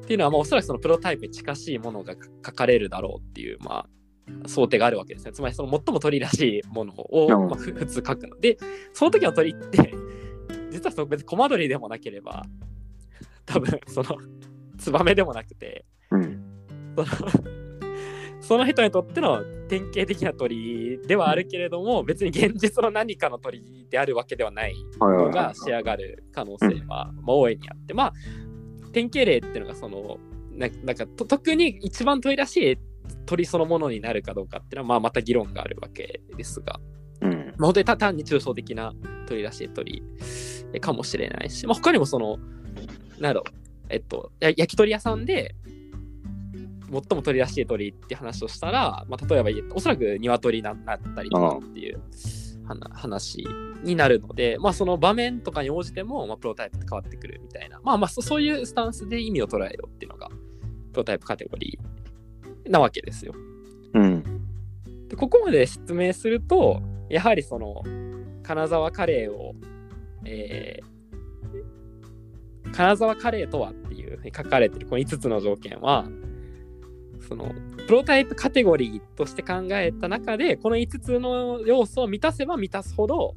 [0.04, 3.90] っていうのは、まあ、おそらくそのプロタイプに近しいものが描かれるだろうっていう、まあ、
[4.48, 5.32] 想定があるわけですね。
[5.32, 8.40] つまり、その最も鳥らしいものを、うんまあ、ふ普通描くの。
[8.40, 8.58] で、
[8.94, 9.94] その時の鳥って、
[10.72, 12.44] 実はその別にコマドリでもなければ、
[13.46, 14.18] 多分その、
[14.78, 16.44] ツバメでもなくて、うん。
[16.96, 17.08] その
[18.44, 28.14] その人にとっての典型的な鳥ではあるけれども、別に現実の何かの鳥であるわけではないのが仕上がる可能性は、まあ、大いにあって、まあ、
[28.92, 30.18] 典型例っていうのがその
[30.52, 32.78] ななんかと特に一番鳥らしい
[33.26, 36.80] 鳥そのものになるかどうかっていうのは、まあ、また議論があるわけですが、
[37.22, 37.26] い。
[37.26, 37.32] うん。
[37.32, 38.94] まあ、本当にた単に抽象的な
[39.28, 40.04] 鳥らしい鳥
[40.74, 42.38] えかもしれないし、まあ、他にもその、
[43.20, 43.54] なんだろう、
[43.90, 45.56] えっと、や焼き鳥屋さんで、
[46.92, 52.02] 最も鳥らしい鳥って話をしたら、まあ、例えば、おそらく鶏ななったりとかっていう
[52.94, 53.48] 話
[53.84, 60.30] になるので、まあ、その場面とかに応じても、まあ、プロタイプって変わってくるみたいな、まあまあそ、そういうスタンスで意味を捉えようっていうのが、
[60.92, 62.03] プロタイプカテゴリー
[62.68, 63.34] なわけですよ。
[63.94, 64.24] うん。
[65.08, 67.84] でここまで説明するとやはりその
[68.44, 69.54] 金沢カレーを、
[70.26, 70.94] えー
[72.74, 76.06] 金沢カレーとはっていうふうに書かれてるこの5つの条件は
[77.28, 77.54] その
[77.86, 83.36] プロタイプカテゴリーとして考えた中でこの5つの要素を満たせば満たすほど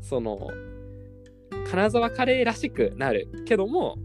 [0.00, 0.50] その
[1.70, 3.96] 金沢カレーらしくなるけども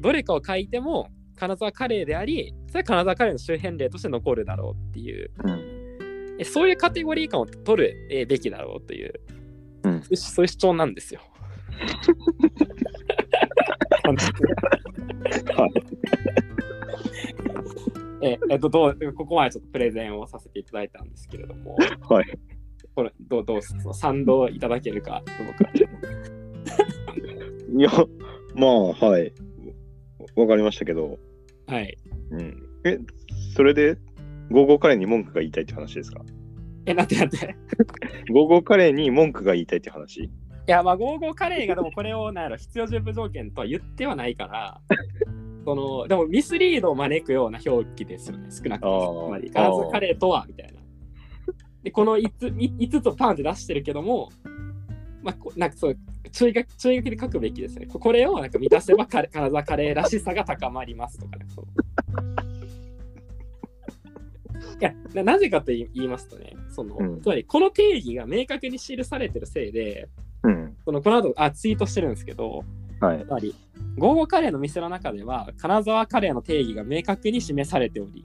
[0.00, 6.36] どれかを書いても金沢カレーでありそれは金沢カレーの周辺例として残るだろうっていううん。
[6.38, 9.12] えそういうカテゴリー感を取るえーべきだろうという、
[9.82, 11.20] うんそういうそういう主張なんですよ。
[18.20, 21.76] ええっとどうここまでちょっとプレゼンをさせていただいたんですけれども、
[22.08, 22.38] はい。
[22.94, 25.70] これどうどうその賛同いただけるか、僕は。
[27.76, 27.90] いや、
[28.54, 29.32] まあ、はい。
[30.34, 31.18] わかりましたけど、
[31.68, 31.96] はい。
[32.30, 32.62] うん。
[32.84, 32.98] え、
[33.54, 33.96] それで、
[34.50, 36.22] ゴーゴーカレーに文句が言いたいって話ですか？
[36.86, 37.56] え、なんてなんて。
[38.32, 40.24] ゴーゴーカレーに文句が言いたいって話？
[40.24, 40.30] い
[40.66, 44.80] や、まあ、ゴーゴーカレーがでもこれをなんやろ必要十分条件とは言ってはないから、
[45.64, 49.26] そのでもミスリードを招くような表記ですよね、少なくとも。
[49.28, 50.80] つまり、ガーズカレーとはみたいな。
[51.82, 54.30] で、この 5, つ5つをパンって出してるけども、
[55.28, 55.98] まあ、こなんかそう
[56.32, 57.84] 注意書き注意書きで書くべきですね。
[57.84, 61.44] ここれをなんか満たせばカレ金沢カレーらしさが高まりますとかね。
[61.54, 61.66] そう
[64.80, 70.08] いやななぜかと言いますとね、そのうんつまりこの定義が明確に記されてるせいで、
[70.44, 70.76] うん。
[70.86, 72.64] そのこの後あツイートしてるんですけど、
[73.00, 73.28] はいつ。
[73.28, 73.54] まり、
[73.98, 78.24] ゴーゴーカレーの店の中では、金沢カレーの定義が明確に示されており、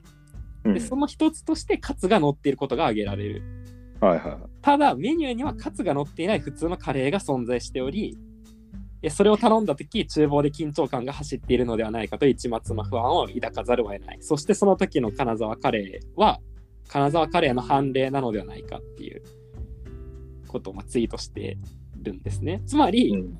[0.64, 3.63] うんでその一つとしてカツが乗っていることが挙げられる。
[4.04, 8.16] はいはいただ、メニューにはカツが乗っていない普通のカレーが存在しており、
[9.10, 14.18] それを頼んだとき、厨房で緊張感が走っているのではないかと一抹の不安を抱かざるを得ない。
[14.20, 16.40] そしてその時の金沢カレーは、
[16.88, 19.22] 金沢カレーの判例なのではないかっていう
[20.48, 21.58] ことをツイートして
[22.02, 22.62] るんですね。
[22.66, 23.38] つまり、うん。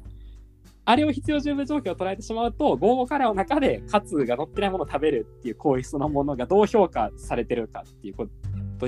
[0.85, 8.33] あれを必要十分状況を捉えてしまうと、ゴーゴーカレーの中でカツが乗ってないものを食べるっていう行為そのものがどう評価されてるかっていうこと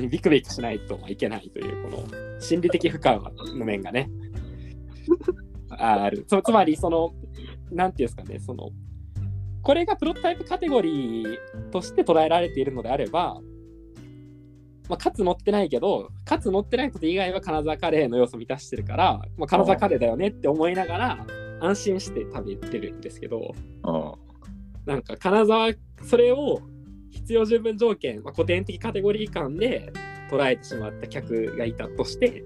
[0.01, 3.19] にビクビクしないといけないという、この心理的負荷
[3.59, 4.11] の面がね、
[5.71, 6.25] ある。
[6.27, 7.15] つつまり、その、
[7.71, 8.71] なんていうんですかね、その、
[9.63, 11.39] これがプロトタイプカテゴリー
[11.71, 13.41] として捉えられているのであれば、
[14.89, 21.27] まあ、カツ乗ってないけど、カツ乗ってないこと以外は金沢カレーの要素を満たしてるから、まあ、金沢カレーだよねって思いながら、
[21.61, 24.15] 安心して食べてるんですけど、あ
[24.85, 25.73] なんか金沢、
[26.05, 26.61] それを
[27.17, 29.93] 必要十分条件、まあ、古典的カテゴリー感で
[30.31, 32.45] 捉えてしまった客がいたとして、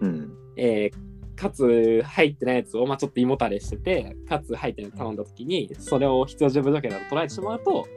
[0.00, 0.32] うん。
[0.56, 1.04] えー
[1.36, 7.88] かつ入ってないやつを、まあ、ちょっと胃もたれしてて、かつ入ってないの頼んだ時に、それを必要十分条件だと捉えてしまうと、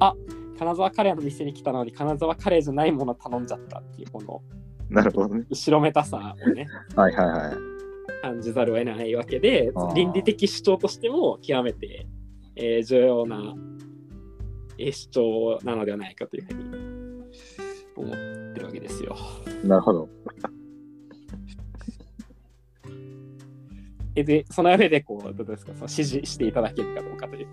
[0.00, 0.16] あ
[0.58, 4.42] 金沢カレーの店に来たのに金沢カレーじゃないもの頼んじゃったっていうこの
[4.90, 5.46] なるほどね。
[5.48, 7.56] 後ろめたさをねはいはいはい。
[8.22, 12.06] 感じざるを得ないわけで倫理的主張としても極めて、
[12.56, 13.54] えー重要な、
[14.80, 16.62] えー主張なのではないかというふうに
[17.96, 18.10] 思っ
[18.54, 19.16] てるわけですよ。
[19.64, 20.08] なるほど。
[24.16, 25.72] えでその上でこうどうですか？
[25.74, 27.46] その支持していただけるかどうかという。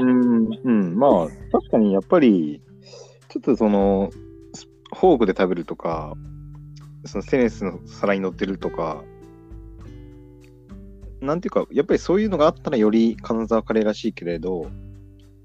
[0.00, 2.60] うん、うん、まあ、確かにやっぱり、
[3.28, 4.10] ちょっとその、
[4.96, 6.16] フォークで食べるとか、
[7.04, 9.04] そのステンレスの皿に乗ってるとか、
[11.20, 14.66] なんていうか、やっぱりそういうのがあったらより金沢カレーらしいけれど、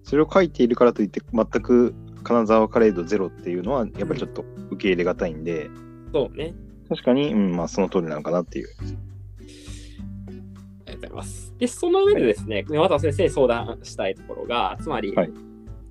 [0.08, 1.94] それを書いているからといって、全く
[2.24, 5.70] 金沢カレー度ゼロっていうのは、やっぱりちょっと受け入れがたいんで、
[6.14, 6.54] そうね。
[6.88, 8.70] 確かに、うん、まあその通りなのかなっていう。
[8.80, 8.96] あり
[10.86, 11.54] がとうございます。
[11.58, 15.32] で、その上でですね、また先生に相談したいところが、つまり、はい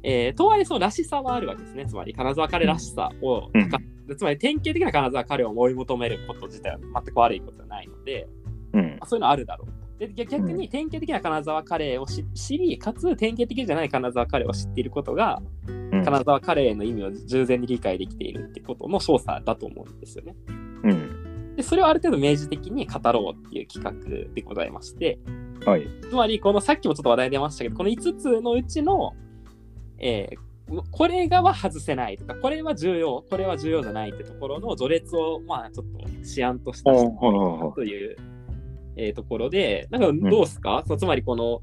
[0.02, 1.84] えーとはいえそのらしさはあるわけですね。
[1.84, 3.70] つまり、金沢カレーらしさを、うん
[4.16, 8.28] つまり典型的な金沢カレーを追い求めること自体は全く悪いことはないので、
[8.72, 9.75] うんまあ、そういうのあるだろうと。
[9.98, 20.36] で逆逆に典型的な金沢カレーを知知り、かつ典型的じゃない金沢カレーを知っていることが、うん金沢カレーの意味を従前に理解できているってことの調査だと思うんですよね。
[20.84, 21.54] うん。
[21.56, 25.18] で、それをある程度明示的に語ろうっていう企画でございまして、
[25.64, 25.88] はい。
[26.08, 29.14] つまり、このさっきもちょっと話題出ましたけど、この5つのうちの、
[29.98, 30.46] えー
[30.90, 38.16] これがは外せないとか、これは重要、これは重要じゃないってところの序列を、まあ、ちょっと思案としたという、
[38.96, 41.62] えーところで、なんかどうですか、そうつまり、この、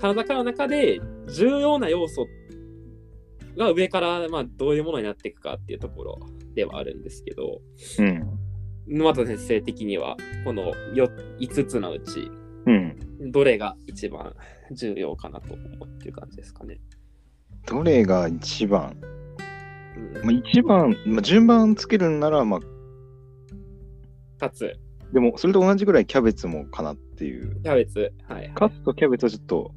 [0.00, 2.26] 体からの中で重要な要素
[3.56, 6.18] が上から、まあ、どういうものになっていくかっていうところ
[6.54, 7.60] ではあるんですけど、
[7.98, 8.38] うん。
[8.86, 12.30] 沼田先生的には、この5つのうち、
[12.66, 13.30] うん。
[13.30, 14.34] どれが一番
[14.72, 16.80] 重要かなと思ってる感じですかね。
[17.66, 18.96] どれが一番？
[19.96, 22.60] うん、まあ、一番、まあ、順番つけるんなら、まあ、
[24.38, 24.72] かつ、
[25.12, 27.60] でも、それと同じぐらいキャベツもかなっていう。
[27.62, 28.12] キャベツ。
[28.28, 28.50] はい。
[28.54, 29.74] カツとキャベツはちょっと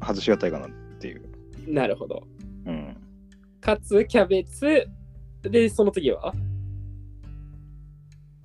[0.00, 1.22] 外しがたいかなっていう。
[1.68, 2.26] なるほど。
[2.66, 2.96] うん。
[3.60, 4.88] かつ、キャベツ。
[5.42, 6.32] で、その次は？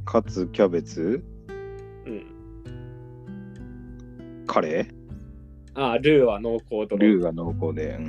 [0.05, 1.23] カツ、キャベツ、
[2.05, 2.25] うん。
[4.47, 4.87] カレ
[5.73, 7.99] ああ、ルーは濃厚ードロルーが濃厚で、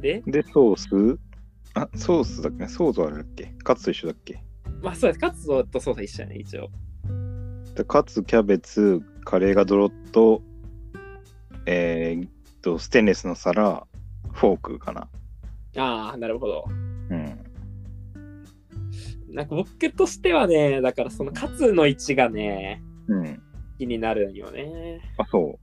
[0.00, 0.30] で、うん。
[0.30, 1.18] で、ソース？
[1.74, 2.68] あ、ソースだっけ？
[2.68, 3.54] ソースはあれだっけ？
[3.64, 4.43] カツと一緒だっけ？
[4.84, 5.18] まあそうです。
[5.18, 6.68] カツとソース一緒やね、一応。
[7.74, 10.42] でカツ、キャベツ、カレーがドロッと、
[11.66, 13.86] えーっと、ステンレスの皿、
[14.32, 15.08] フォークかな。
[15.76, 16.66] ああ、なるほど。
[16.68, 17.44] うん。
[19.30, 23.42] なんか僕としてはね、だからそのカツの位置がね、うん。
[23.78, 25.00] 気になるんよね。
[25.16, 25.58] あ、そ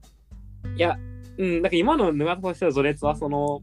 [0.76, 0.98] いや、
[1.38, 3.60] うん、なんか今の沼田としての序列は、その、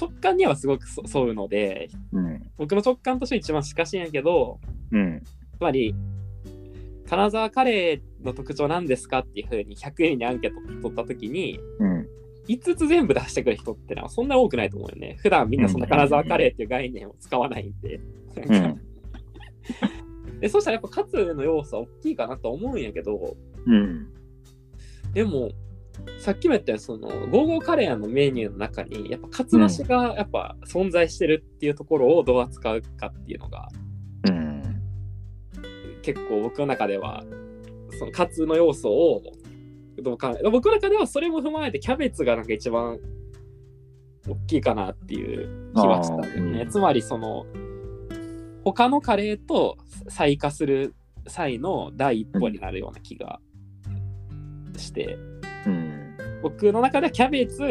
[0.00, 2.18] 直感にはすごくそ沿うので、う。
[2.18, 2.50] うん。
[2.56, 4.60] 僕の直感として一番近しいんやけど、
[4.92, 5.22] うん。
[5.56, 5.94] つまり、
[7.08, 12.08] 金沢カレーの特徴なんですかっていうふうに100人にアンケート取ったときに、うん。
[12.48, 15.16] 5つ全部出してくる人ってのはそんな多くないと思うよね。
[15.20, 18.00] 普段みんなそんな金沢カレーっていう概念を使わないんで。
[18.36, 18.80] うん。
[20.40, 24.08] でそしたらやっぱカツの要素は大きいかなと思うんやけど、うん。
[25.12, 25.50] でも、
[26.18, 33.68] さっきも言ったようにそのゴーゴーカレーのメニューの中にやっぱカツなしがやっぱ存在してるっていうところをどう扱うかっていうのが
[34.28, 34.80] うん。
[36.02, 37.24] 結構僕の中では
[37.98, 39.22] そのカツの要素を
[40.02, 42.98] どうか僕の中ではそれも踏まえてキャベツがなんか一番
[44.28, 46.62] 大きいかなっていう気はしたんだよね。
[46.62, 47.46] うんつまりその
[48.64, 49.76] 他のカレーと
[50.08, 50.94] 再化する
[51.26, 53.38] 際の第一歩になるような気が
[54.76, 55.33] して、うん。
[56.42, 57.62] 僕の中ではキャベツ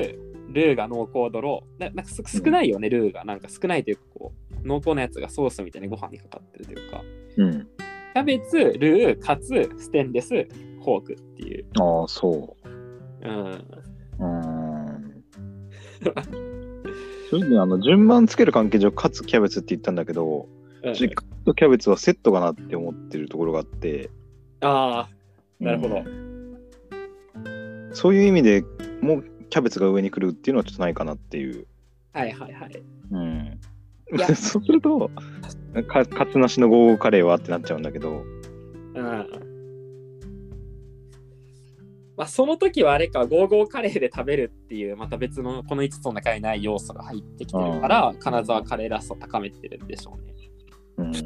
[0.49, 3.23] ルーが濃厚ドロななんかす少ないよね、ルーが。
[3.23, 7.01] なんか少ないというかこう濃厚なやつがソースみたいにご飯にかかってるというか。
[7.37, 7.67] うん。
[8.13, 13.27] キャベツルーカツステンレスフォークっていう、ああ、そう。
[13.27, 13.63] ん、う。
[14.19, 15.23] うん。
[17.29, 20.47] それであの順番つける関係上、カツ、キャベツって言ったんだけど、
[20.83, 20.95] うん。
[20.95, 24.11] 私カツとキャベツはセットかなって思ってるところがあって、
[24.61, 25.09] ああ
[25.59, 26.22] なるほど、うん
[27.93, 28.63] そういう意味で
[29.01, 31.67] もうキャベツが上に来るっていうのはちょっとないかなっていう。
[32.11, 32.83] はいはいはい。
[33.11, 33.59] うん。
[34.35, 35.09] そうすると
[35.87, 38.23] か、カツなしのゴーゴーカレーはってなっちゃうんだけど、
[38.95, 39.27] うん。
[42.15, 50.33] まあ、その時はあれか、ゴーゴーカレーで食べるっていう、また別のこの5つの中にない要素が入ってきてるから、金沢カレーらしさを高めてるんでしょうね。
[50.97, 51.11] うん、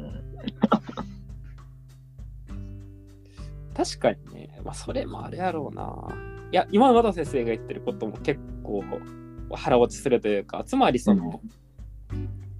[3.76, 6.08] 確かにね、まあ、それもあるやろうな。
[6.50, 8.82] いや、今の和田先生が言ってることも結構
[9.52, 11.40] 腹落ちするというか、つまりその、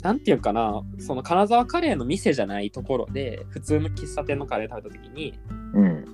[0.03, 5.38] なんていうかな、その金沢カレーの店じゃないところで、普通の喫茶店のカレー食べたときに、
[5.74, 6.05] うん。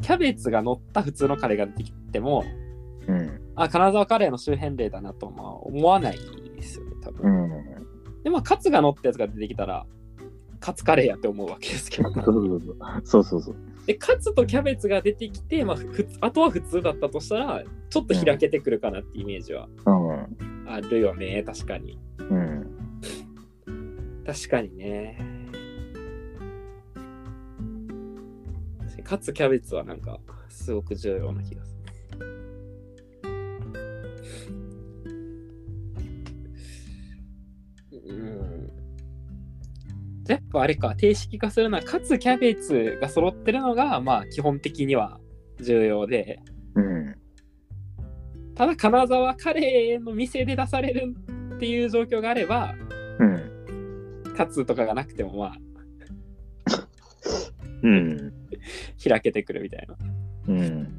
[0.00, 2.44] キャベツが乗った普通のカレーが出てきても、
[3.06, 3.40] うん。
[3.56, 6.18] あ、金沢カレーの周辺例だなとまあ思わない
[6.56, 7.30] ですよね、多う分。
[7.30, 7.48] ん。
[8.22, 9.86] で、まあ、カツが乗ったやつが出てきたら、
[10.60, 12.12] カツカレーやって思うわけですけど。
[12.12, 12.76] そうそうそう。
[13.04, 13.56] そうそうそう。
[13.88, 20.66] で、カツとキャベツが出てきて、まあ、ふつあとは普通だったとしたら、ちょっと開けてくるかなってイメージはうん。
[20.68, 21.98] あるよね、確かに。
[22.18, 22.66] うん。
[24.26, 25.18] 確かにね。
[29.04, 30.20] カツ、キャベツはなんか、
[30.50, 31.77] すごく重要な気がする。
[40.32, 45.20] やっぱあれか、定式化するのは、カツ、キャベツが揃ってるのが、まあ、基本的には
[45.60, 46.40] 重要で、
[46.74, 47.14] うん。
[48.54, 51.14] ただ、金沢カレーの店で出される
[51.56, 52.74] っていう状況があれば、
[53.18, 54.34] うん。
[54.36, 55.56] カツとかがなくても、まあ、
[57.82, 58.32] うん。
[59.02, 59.96] 開けてくるみたいな。
[60.48, 60.98] うん。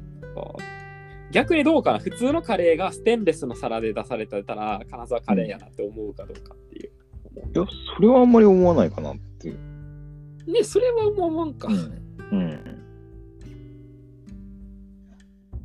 [1.30, 1.98] 逆にどうかな？
[1.98, 6.90] 普通のカレーがステンレスの皿で出されてたら金沢カレーやなって思うかどうかっていう。
[7.54, 7.64] いや、
[7.96, 9.58] それはあんまり思わないかなっていう。
[10.46, 12.80] ねそれはもうなんか、うん。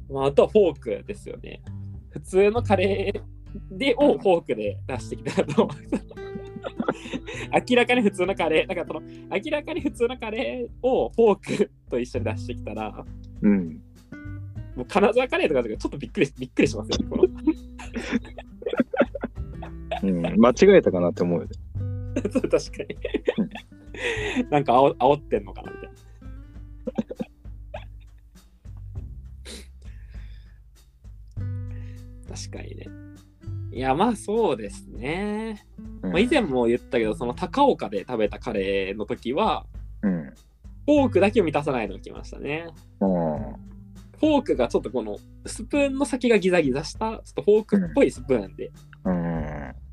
[0.09, 1.61] まあ、あとはフォークですよね。
[2.09, 5.77] 普通のカレーでをフォークで出してきたらと思う。
[7.69, 13.05] 明らかに普通のカレー、だからその明らかに普通のカレーをフォークと一緒に出してきたら、
[13.41, 13.81] うん。
[14.75, 17.05] もう金沢カレーとかちょっとびっくりびっくりしますよね。
[17.09, 17.23] この
[20.03, 20.21] うん。
[20.39, 21.51] 間違えたかなって思うよね。
[22.31, 22.83] そう確か
[24.43, 24.49] に。
[24.49, 25.95] なんかあお煽ってんのかなみたいな。
[32.35, 32.87] 確かにね。
[33.71, 35.65] いや、まあそうですね。
[36.03, 39.65] うんまあ、以前も言ったけど、その高岡で食べたカレーの時は、
[40.01, 40.33] うん。
[40.85, 42.67] フォークだけを満たさないのが来ましたね。
[43.01, 43.09] うん。
[44.19, 48.73] フォークがちょっとこのスプーンの先がギザギザした、ちょっとフォークっぽいスプーンで、うん。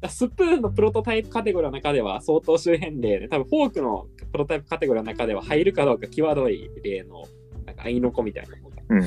[0.08, 7.24] スプーンのプロトタイプカテゴリーの中では相当周辺例で、多分フォークのプロトタイプカテゴリーの中では入るかどうか際どい例の、
[7.66, 9.00] なんか、アイノコみたいなのが、うん。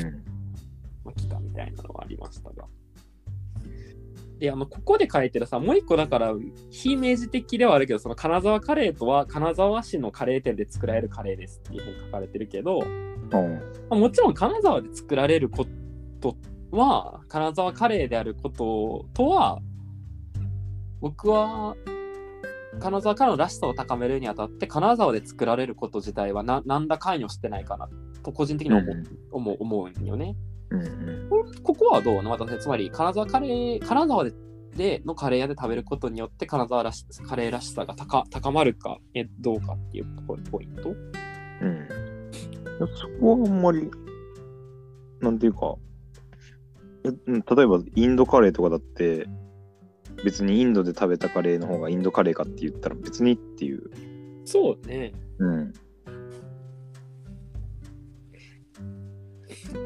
[1.04, 2.66] まあ、来たみたいなのはありましたが。
[4.40, 6.34] で、あの、ここで書いてるさ、もう一個だから、
[6.70, 13.32] 非明示的ではあるけど、その金沢カレーとは、金沢市のカレー店で作られるカレーですっていうふうに書かれてるけど、うん。
[13.32, 13.40] ま
[13.92, 15.66] あもちろん金沢で作られるこ
[16.22, 16.36] と
[16.72, 19.62] は、金沢カレーであることとは、
[21.02, 21.76] 僕は、
[22.80, 27.88] 金沢カレーのらしさを高めるにあたって、金沢で作られること自体はななんだ関与してないかな
[28.24, 30.36] と、個人的に思う,、思う思うんよね。
[30.72, 31.30] うん。
[31.30, 34.34] こここはどうなまたつまり、金沢カレー、金沢で
[34.76, 40.06] でのカレー屋で食べることによって、金沢らしカレーらしさが高高まるか、えどうかっていう
[40.52, 40.90] ポイント？
[40.90, 41.88] うん。
[42.98, 43.90] そこはあんまり、
[45.22, 45.76] なんていうか、
[47.06, 49.28] 例えばインドカレーとかだって、
[50.24, 53.90] 別にインドで食べたカレーの方がインドカレーかって言ったら別にっていう。
[54.46, 55.14] そうね。
[55.40, 55.74] うん。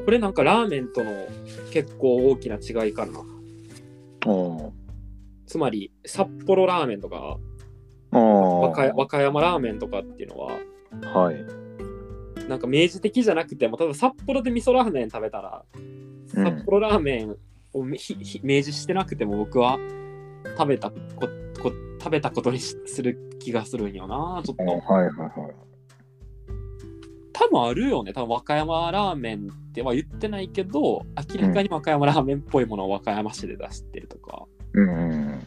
[0.04, 1.12] これなんかラーメンとの
[1.72, 3.18] 結構大きな違いかな。
[3.18, 3.22] あ
[4.22, 4.70] あ。
[5.46, 7.38] つまり、札幌ラーメンとか、
[8.12, 8.20] ああ。
[8.20, 10.58] 和歌和歌山ラーメンとかっていうのは、
[11.12, 12.48] はい。
[12.48, 16.00] なんか明示的じゃなくても、例えば札幌で味噌ラーメン食べたら、うん
[16.34, 17.36] 札幌ラーメン
[17.72, 19.78] をみひひ明示してなくても僕は
[20.44, 20.96] 食べたこ
[21.62, 24.42] こ食べたことにしする気がするんよな。
[24.44, 24.62] ちょっと。
[24.62, 25.54] あはいはいはい。
[27.32, 28.12] 多分あるよね。
[28.12, 34.44] 多分和歌山ラーメンっては言ってないけど、明らかに和歌山ラーメンっぽいものを和歌山市で出してるとか。
[34.72, 34.92] うんう
[35.34, 35.46] ん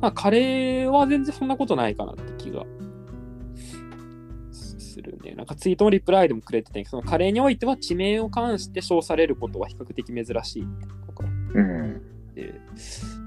[0.00, 2.64] まあ、カレーは全然そんなことないかなって気が
[5.02, 5.34] すするね。
[5.34, 10.66] なんかツイートのリプライでもくれてて、そのカレーにおいては地名を関して称されることは比較的珍しい
[11.06, 11.24] とか
[11.54, 11.70] うん。
[11.70, 12.34] うん。
[12.34, 12.42] で、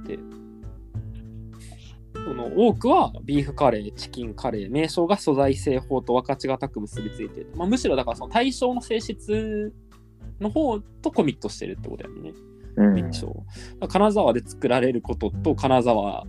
[0.08, 0.20] で、
[2.14, 9.74] その多くはビーフカレー、チキンカレー、名称が素材製法と分かちがたく結びついてまあ、むしろだからその対象の性質
[10.40, 12.34] の方とコミットしてるってことだよね。
[12.76, 13.12] うん。
[13.88, 16.26] 金沢で作られることと金沢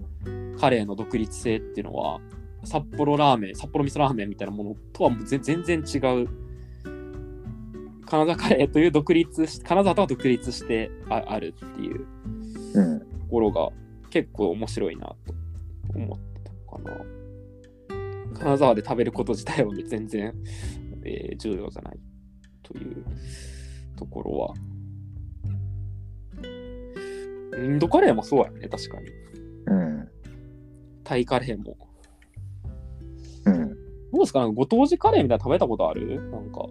[0.59, 2.21] カレーの独立性っていうのは
[2.65, 6.29] 札幌ラーメン、札幌味噌ラーメンみたいなものとはもう全全然違う。
[8.07, 12.07] 金沢カレーという独立し、金沢とは独立してああるっていう
[12.75, 13.01] うん。
[13.01, 13.71] ところが
[14.11, 15.17] 結構面白いなと
[15.95, 17.05] 思ったかな。
[18.39, 20.35] 金沢で食べること自体は全然、
[21.05, 21.99] えー重要じゃない
[22.63, 23.05] という
[23.97, 24.55] ところは。
[27.57, 29.09] インドカレーもそうやね、確かに。
[29.67, 30.09] うん。
[31.05, 31.77] タイカレーも。
[33.47, 33.69] うん。
[33.69, 33.75] ど
[34.15, 34.41] うですか？
[34.41, 36.31] なんかご当地カレーみたいなの食べたことある？
[36.31, 36.67] なんか、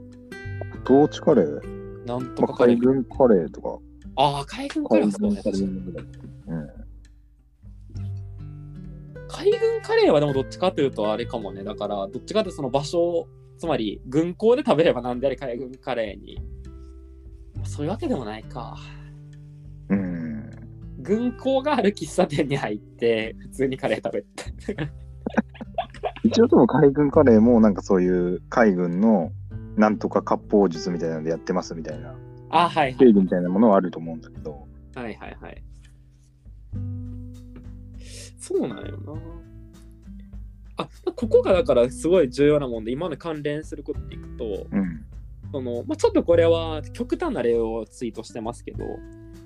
[0.86, 2.05] どっちカレー？
[2.05, 2.76] なんとまあ、かカレー。
[2.78, 3.80] 海軍カレーとか。
[4.15, 5.41] ああ、海軍カレーはそうね。
[6.47, 6.69] うん。
[9.28, 11.63] 海軍カレーはでもどっちかというとあれかもね。
[11.63, 16.39] だから、どっちかというとその場所、つまり軍港で食べればなんであれ海軍カレーに。
[17.65, 18.78] そういうわけでもないか。
[19.89, 20.49] うん。
[20.99, 24.91] 軍港がある喫茶店に入って、普通にカレー食べて。
[26.34, 29.31] 一応でも海軍カレーもなんかそういう海軍の
[29.77, 32.15] なんとか割烹術みたいなのでやってますみたいな
[32.49, 34.67] あはいはい定義みたいなものはあると思うんだけど。
[34.95, 35.63] はいはいはい。
[38.38, 39.13] そうなんよな。
[40.77, 45.05] あ、ここがだからすごい重要なもんで、今の関連することでいくと、うん。
[45.51, 48.86] そのまあ、ちょっとこれは極端な例をツイートしてますけど、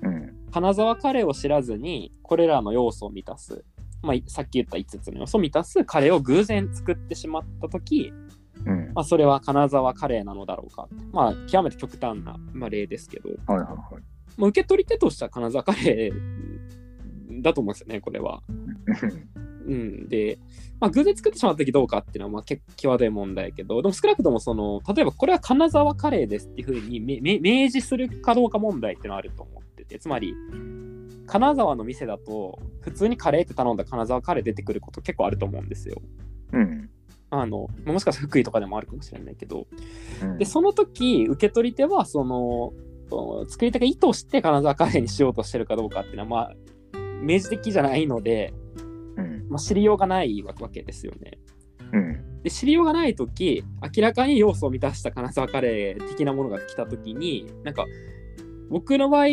[0.02, 0.34] うん。
[0.50, 3.64] 金沢カレーを知らずにこれらの要素を満たす、
[4.02, 8.12] まあ、さっき言った5つの要素を満たすカレーを偶然作ってしまった時、
[8.64, 8.92] うん。
[8.94, 14.02] まあ、それは金沢カレーなのだろうかまあ極めて極端な、まあ、例ですけど、はいはいはい。
[14.36, 18.42] まあ、受け取り手としては金沢カレーだと思うんですよねこれは。
[19.66, 20.38] うん、で、
[20.80, 30.34] まあ、偶然作ってしまった時どうかっていうのはまあ結構際どい問題やけどでも少なくともその例えばこれは金沢カレーですっていうふうに明示するかどうか問題っていうのはあると思っててつまり
[31.28, 36.00] 金沢の店だと普通にカレーって頼んだら金沢カレー出てくること結構あると思うんですよ。
[36.52, 36.90] うん。
[37.30, 39.66] あのもしかしたら福井とかでもあるかもしれないけど
[40.22, 42.72] うんでその時受け取り手はその
[43.48, 46.54] 作り手が意図して金沢カレーにしようとしてるかどうかっていうのはまあ
[47.20, 48.54] 明示的じゃないので、
[49.16, 49.48] うん。
[49.48, 51.38] まあ、知りようがないわけですよね。
[51.92, 52.42] うん。
[52.42, 53.64] で知りようがない時
[53.96, 57.84] 明らかに要素を満たした金沢カレー的なものが来た時になんか
[58.70, 59.26] 僕の場合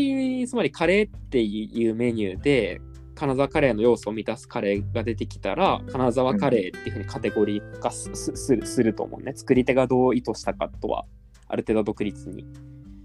[0.48, 2.82] つまりカレーっていうメニューで
[3.16, 9.34] 金沢カレーの要素を満たすカレーが出てきたら金沢カレーっていうふうにカテゴリー化す,るすると思うね。
[9.36, 11.06] 作り手がどう意図したかとは
[11.48, 12.46] ある程度独立に。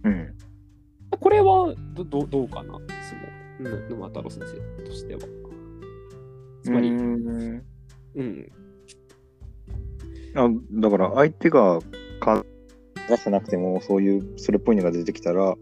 [0.05, 0.35] うん。
[1.18, 2.74] これはどどどうかな？
[3.59, 5.20] そのぬ沼太郎先生としては。
[6.62, 7.62] つまりうん。
[8.16, 8.53] うん。
[10.35, 11.81] あだから相手が
[12.20, 12.45] か
[13.09, 15.57] 出してなくてもそういうそれっぽいのが出てきたら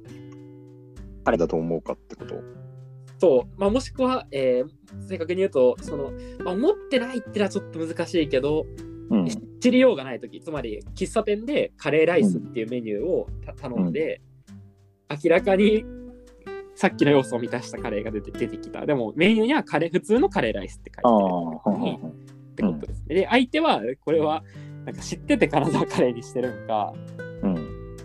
[1.29, 2.37] 彼だと思うかってこと？
[3.19, 4.71] そう、まあ、もしくは、えー
[5.07, 6.13] 正確に言うと、その、
[6.43, 8.65] まあ、持ってないってのはちょっと難しいけど、
[9.11, 9.29] うん。
[9.61, 14.23] 知りようがないとき、つまり喫茶店でカレーライスっていうメニューをた頼んで、
[15.11, 15.85] 明らかに
[16.75, 18.87] さっきの要素を満たしたカレーが出て出てきた。
[18.87, 21.09] でもメニューにはカレー普通のカレーライスって書いて
[21.67, 22.13] ある。
[22.53, 23.15] ってことですね。
[23.15, 24.43] で、相手はこれは
[24.87, 26.95] なんか知ってて金沢カレーにしてるんか、
[27.43, 27.97] うん。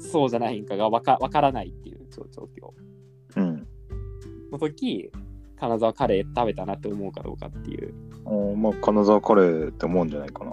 [0.00, 2.48] そうじゃないんかがわかわからないっていう状状
[3.36, 3.40] 況。
[3.40, 3.66] うん。
[4.52, 5.10] の時
[5.58, 7.94] 金沢カレー食べたなって思うかどうかっていう
[8.26, 10.52] あーまあ、金沢カレーって思うんじゃないかな。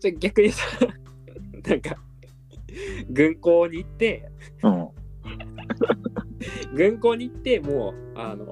[0.00, 0.64] じゃあ逆にさ
[1.66, 1.96] なんか
[3.10, 4.30] 軍港に行って
[4.62, 4.88] うん。
[6.74, 8.46] 軍港に行ってもうあの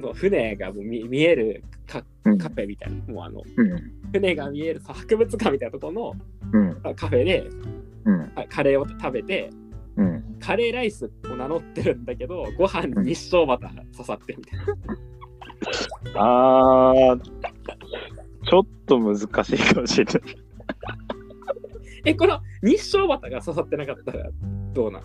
[0.00, 2.38] もう船がもう見見えるカうん。
[2.38, 3.92] カフェみたいなもうあのうん。
[4.12, 6.14] 船が見えるさ博物館みたいなところの
[6.52, 6.80] うん。
[6.82, 7.48] あカフェで
[8.04, 8.32] うん。
[8.36, 9.61] あカレーを食べてうん。
[10.42, 14.58] カレーライスを名乗ってるんだけどご飯に日照バターが刺さってるみたい
[16.14, 19.22] なあー、ちょっと難し
[19.54, 20.22] いかもしれない。
[22.04, 24.28] えこの日照バターが刺さってなかったら
[24.72, 25.02] どうなん？
[25.02, 25.04] っ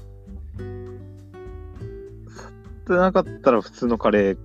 [2.87, 4.37] てなかったら普通のカレーっ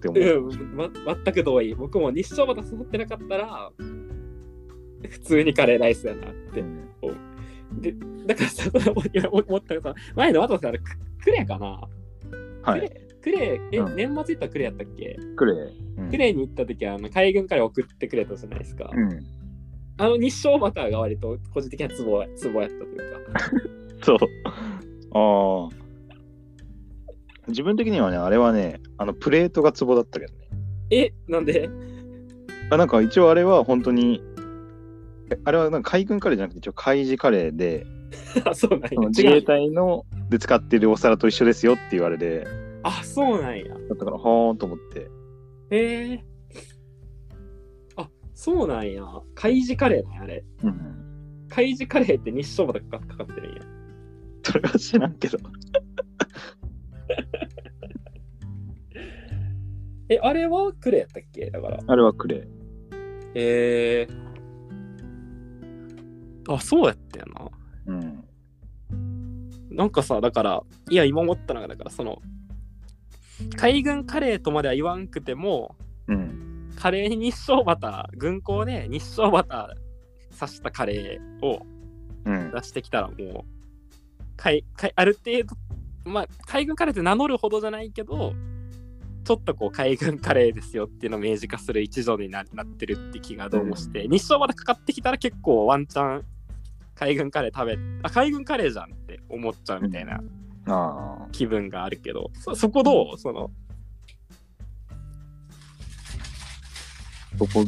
[0.00, 0.48] て思う。
[0.48, 0.90] うん、ま、
[1.24, 1.74] 全く同意。
[1.74, 3.70] 僕も日照バター刺さってなかったら、
[5.08, 6.64] 普通にカレーライスやなって。
[7.72, 7.94] で、
[8.26, 8.70] だからさ、
[9.32, 10.80] 思ったのがさ、前の渡さん、ク
[11.24, 11.88] クレかな、
[12.62, 12.80] はい。
[12.80, 15.18] クレクレえ、うん年末行ったらクレやったっけ？
[15.36, 15.68] クレー。
[15.98, 18.90] うんクレに行った時はあの海軍から送ってくれたじゃないですか。
[18.92, 19.26] うん。
[19.98, 23.20] あの日照バターが割と個人的なツボツボやったというか。
[24.02, 24.18] そう。
[25.12, 25.76] ああ。
[27.48, 30.48] 自分的にはね、あれはね、あのプレートがツボだったけどね。
[30.90, 31.68] え、なんで？
[32.70, 34.29] あなんか一応あれは本当に、え
[35.44, 37.86] あれはなんか海軍カレーじゃなくて一応海事カレーで、
[38.44, 38.88] あ、そうなんや。
[38.88, 39.42] その自衛。
[39.42, 42.46] 隊ので使ってるお皿と一緒ですよって言われて、
[42.82, 43.64] あ、そうなんや。
[43.64, 45.08] だったから、はーんと思って。
[45.70, 46.24] へえ。
[47.96, 49.04] あ、そうなんや。
[49.34, 50.44] 海事カレーなんや、あれ。
[50.64, 51.46] うん。
[51.48, 53.62] 海事カレーって日照バターかかかってるんや。
[54.42, 55.38] それは知らんけど。
[60.08, 61.50] え、あれはクレやったっけ？
[61.50, 61.78] だから。
[61.86, 62.48] あれはクレー。
[63.34, 64.29] えー、
[66.54, 67.50] あ、そうやったよな。
[67.86, 68.24] うん。
[69.70, 72.20] なんかさ、だから、いや、今思ったのが、だから、その、
[73.56, 75.76] 海軍カレーとまでは言わんくても、
[76.08, 76.70] うん。
[76.76, 81.66] カレーに日照バター、軍港で日照バター刺したカレーを
[82.24, 82.50] うん。
[82.52, 85.56] 出してきたら、もう、かいかいある程度、
[86.10, 88.34] まあ、海軍カレーって名乗るほどじゃないけど、
[89.24, 96.24] ちょっとこう海軍カレーですよっていうのを明示化する一助にななってるって気がどうもして、日照バターかかってきたら結構ワンチャン
[97.00, 100.20] 海軍カレー食べ、あ、海軍カレーじゃんって思っちゃうみたいな。
[101.32, 103.18] 気分があるけど、そそこどう？
[103.18, 103.50] その、
[107.38, 107.64] そこ、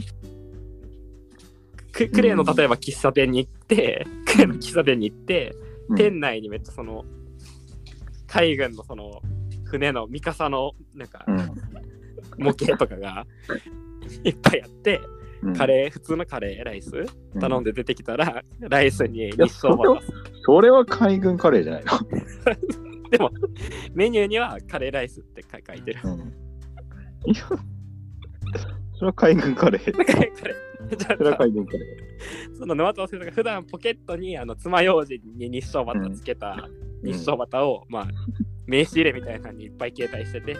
[1.93, 5.57] ククレーの例えば喫茶店に行って、クレーの喫茶店に行って、
[5.89, 5.97] うん。
[5.97, 7.07] 店内にめっちゃその
[8.27, 9.23] 海軍のその
[9.65, 11.39] 船の三笠のなんかうん。
[12.37, 13.27] 模型とかが
[14.25, 15.22] いっぱいあって、うん
[15.57, 16.91] カレー普通のカレーライス？
[17.41, 17.73] 頼んで。
[17.73, 20.13] で出てきたら、ライスに日や照バター
[20.45, 21.93] それは海軍カレーじゃないの？
[23.11, 23.31] でも
[23.95, 26.01] メニューにはカレーライスって書書いてる。
[26.05, 26.21] うん。
[27.31, 27.45] いや、
[28.95, 29.93] それは海軍カレー。
[29.93, 31.79] カレーカレーじゃあそれは海軍カレ
[32.59, 37.13] その沼田先生が普段ポケットにあの爪楊枝に日照バターつけたー。
[37.13, 38.09] 日照バターを、まあ
[38.67, 40.57] 名刺入れみたいなのにいっぱい携帯してて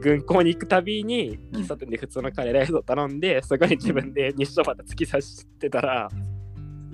[0.00, 6.08] 軍港に行くたびに喫茶店で普通のカレーライスを頼んでそこに自分で日照バター突き刺してたら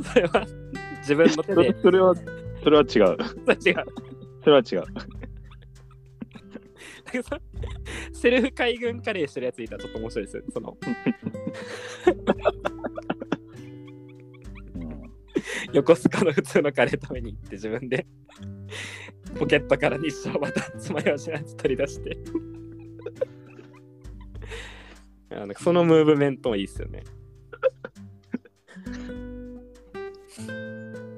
[0.02, 0.46] それは
[1.00, 2.14] 自分の手そでれそれは、
[2.62, 3.16] それは違う。
[3.64, 3.84] 違う。
[4.42, 4.84] それは違う。
[8.12, 10.42] セルフ海軍カレーしてるやついたらちょっと面白いですよ。
[10.42, 10.76] ねその
[14.74, 15.02] うん。
[15.72, 18.06] 横須賀の普通のカレー食べに行って自分で
[19.38, 22.18] ポケットから日照バター爪楊枝のやつ取り出して
[25.30, 27.04] あなんかそのムーブメントもいいですよね。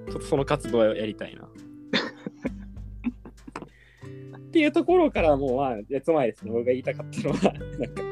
[0.09, 1.49] ちょっとその活動をやりたいな。
[4.39, 8.03] っていうところからもうまあ別前ですね僕が言いたかったのはなんか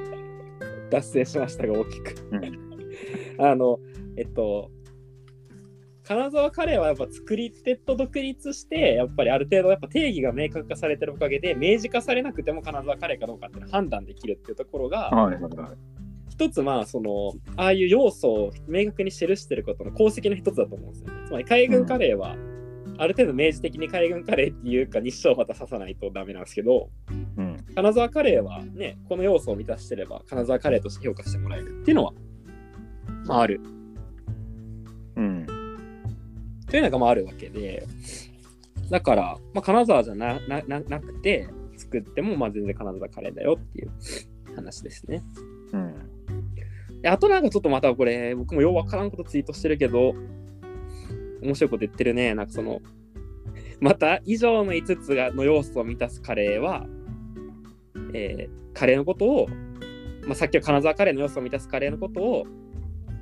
[0.91, 2.14] 脱線しましたが大きく、
[3.39, 3.81] あの
[4.16, 4.70] えっと
[6.07, 15.38] 金沢カレーはやっぱ作り手と独立してやっぱりある程度やっぱ定義が明確化されてるおかげで明示化されなくても金沢カレーかどうかって判断できるっていうところがはい。
[16.28, 21.14] 一つまあそのああいう要素を明確に記してることの功績の一つだと思うんですよね。
[21.26, 22.36] つまり海軍カレーは
[22.98, 26.90] ある程度明示的に海軍カレーっていうか日照また刺さないとダメなんですけど
[27.36, 27.57] うん。
[27.74, 32.12] 金沢カレーはねこの要素を満たしてれば金沢カレーとして評価してもらえるっていうのは、
[33.24, 33.61] まあ、ある
[35.16, 35.55] うん。
[36.68, 37.86] というのがまああるわけで、
[38.90, 43.90] だから、まあ、金沢じゃななななくて、作ってもまあ全然金沢カレーだよっていう
[44.54, 45.22] 話ですね。
[45.72, 47.02] うん。
[47.02, 50.14] であとなんかちょっとまたこれ、僕もようわからんことツイートしてるけど、
[51.42, 52.34] 面白いこと言ってるね。
[52.34, 52.80] なんかその、
[53.80, 56.86] また以上の5つがの要素を満たすカレーは、
[58.14, 59.48] えーカレーのことを、
[60.26, 62.46] まあ、さっきの金沢カレーの要素を満たすカレーのことを、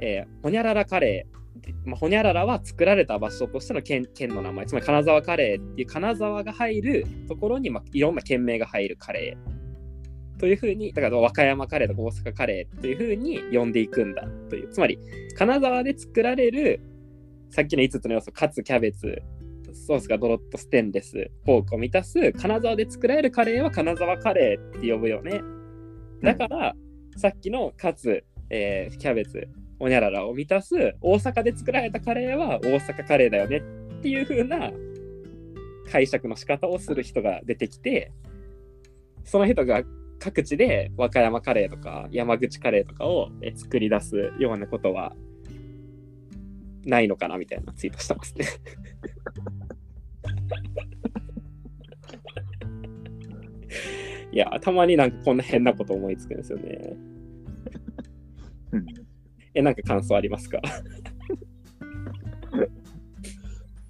[0.01, 1.44] えーほにゃららカレー、で
[1.85, 10.39] まあ、ほにゃららは作られた場所としての県県の名前、つまり金沢カレーっていう金沢が入るところに、まあ、いろんな県名が入るカレー。
[10.39, 14.99] というふうに、だから和歌山カレーとか大阪カレーというふうに呼んでいくんだという、つまり
[15.37, 16.81] 金沢で作られる
[17.51, 19.23] さっきの5つの要素、カツ、キャベツ、
[19.73, 25.41] ソースがドロッとステンレス、ポークを満たす金沢で作られるカレーは金沢カレーって呼ぶよね。
[26.21, 26.75] だから、
[27.17, 29.49] さっきのカツ、えーキャベツ、
[29.85, 33.61] おにゃららを満たす大阪で作られたカレーは大阪カレーだよねっ
[34.01, 34.73] ていう風な
[35.93, 38.11] 解釈の仕方をする人が出てきて、
[39.25, 39.83] その人が
[40.19, 45.15] 各地で和歌山カレーとか山口カレーとかを作り出すようなことは
[46.87, 48.47] ないのかなみたいなツイートしてますね。
[54.33, 56.97] いや、たまになんかこんな変なこと思いつくんですよね。
[58.73, 59.04] うん
[59.55, 60.61] え、なんか感想ありますか？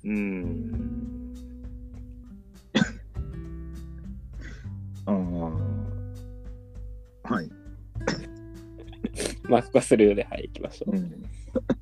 [0.04, 1.34] うーん。
[5.06, 5.14] ああ。
[7.34, 7.50] はい。
[9.48, 10.96] まあ、ここはスルーで、はい、行きましょう。
[10.96, 11.22] うん。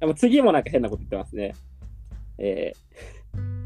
[0.01, 1.55] でも次もなんか変なこと言ってますね。
[2.39, 2.83] えー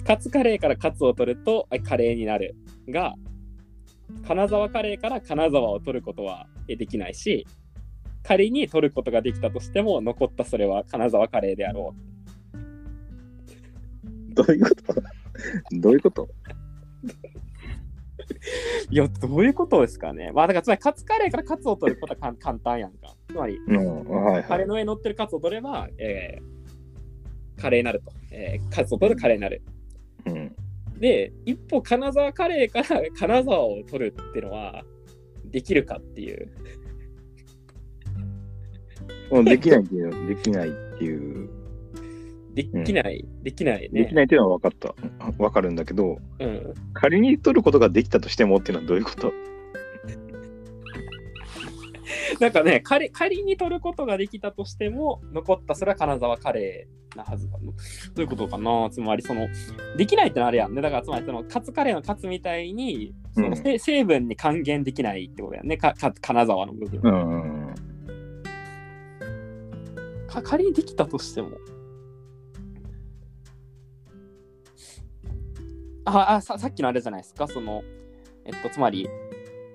[0.06, 2.54] カツカレーからカツを取るとあカレーになる
[2.88, 3.16] が、
[4.28, 7.44] 金沢カレーから金沢を取ることはえできないし、
[8.26, 11.94] 仮に取ることができたとしても、残ったそれは金沢カレーであろ
[14.34, 15.02] どういうこと？
[15.72, 16.28] どういうこと？
[18.90, 20.32] いや、どういうことですかね。
[20.32, 23.14] まあ、だから、つまり、カツカレーからカツを取ることは簡単やんか。
[23.28, 24.44] つまり、うん、はいはい。
[24.44, 28.12] カレーの上に乗ってるカツを取れば、えーカレーになると。
[28.32, 29.62] えーカツを取るカレーになる。
[30.26, 30.54] うん。
[30.98, 34.84] で、一方、金沢カレーから金沢を取るっていうのは、
[35.44, 36.48] できるかっていう。
[39.30, 41.48] もうできないっていうの、できないっていう、
[42.54, 44.02] できない、できないね。
[44.04, 44.94] できないっていうのは分かった。
[45.32, 46.74] 分かるんだけど、うん。
[46.94, 49.32] 仮に取ることができたとしてもっていうのはどういうこと？
[52.40, 57.66] なんかね仮、仮に取ることができたとしても、残ったそれは金沢カレーなはずだの。
[57.66, 57.72] ど
[58.18, 58.88] ういうことかな？
[58.90, 59.48] つまり、その、
[59.96, 60.80] できないってのはあれやんね。
[60.80, 65.76] だから、つまり、その、カツカレーのカツみたいに、その、うんせ成分に還元できないってことやんね。
[65.76, 67.00] かか金沢の部分。
[67.02, 67.74] うん。
[70.42, 71.58] か仮にできたとしても。
[76.08, 77.82] ああささっきのあれじゃないですか、その、
[78.44, 79.08] えっと、つまり、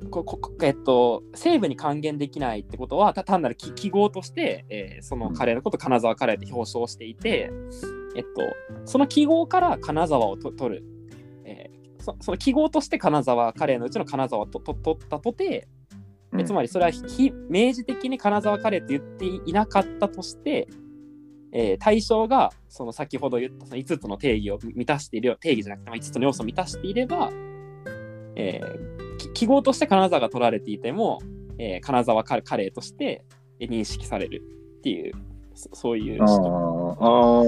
[0.09, 7.51] こここえっと、成分に還元できないってことは、た単なる記記号として、えーそのカレーのこと金沢カレーって表彰していて、
[8.15, 8.29] えっと、
[8.85, 10.83] その記号から金沢をと取る、
[11.43, 15.67] えーそその記号として金沢カレーのうちの金沢をとと取ったとて、
[16.37, 20.67] えつまりそれは非明示的に金沢カレーと言っていなかったとして、
[21.51, 27.29] えー対象がその先ほど言ったその5つの定義を満たしている定義じゃなくてまあ5つの要素を満たしていれば、
[28.35, 31.19] えーき記号として金沢が取られていても、
[31.57, 33.25] えー金沢カカレーとして
[33.59, 34.41] えー認識される
[34.79, 35.13] っていう
[35.53, 37.41] そそういうああ、あ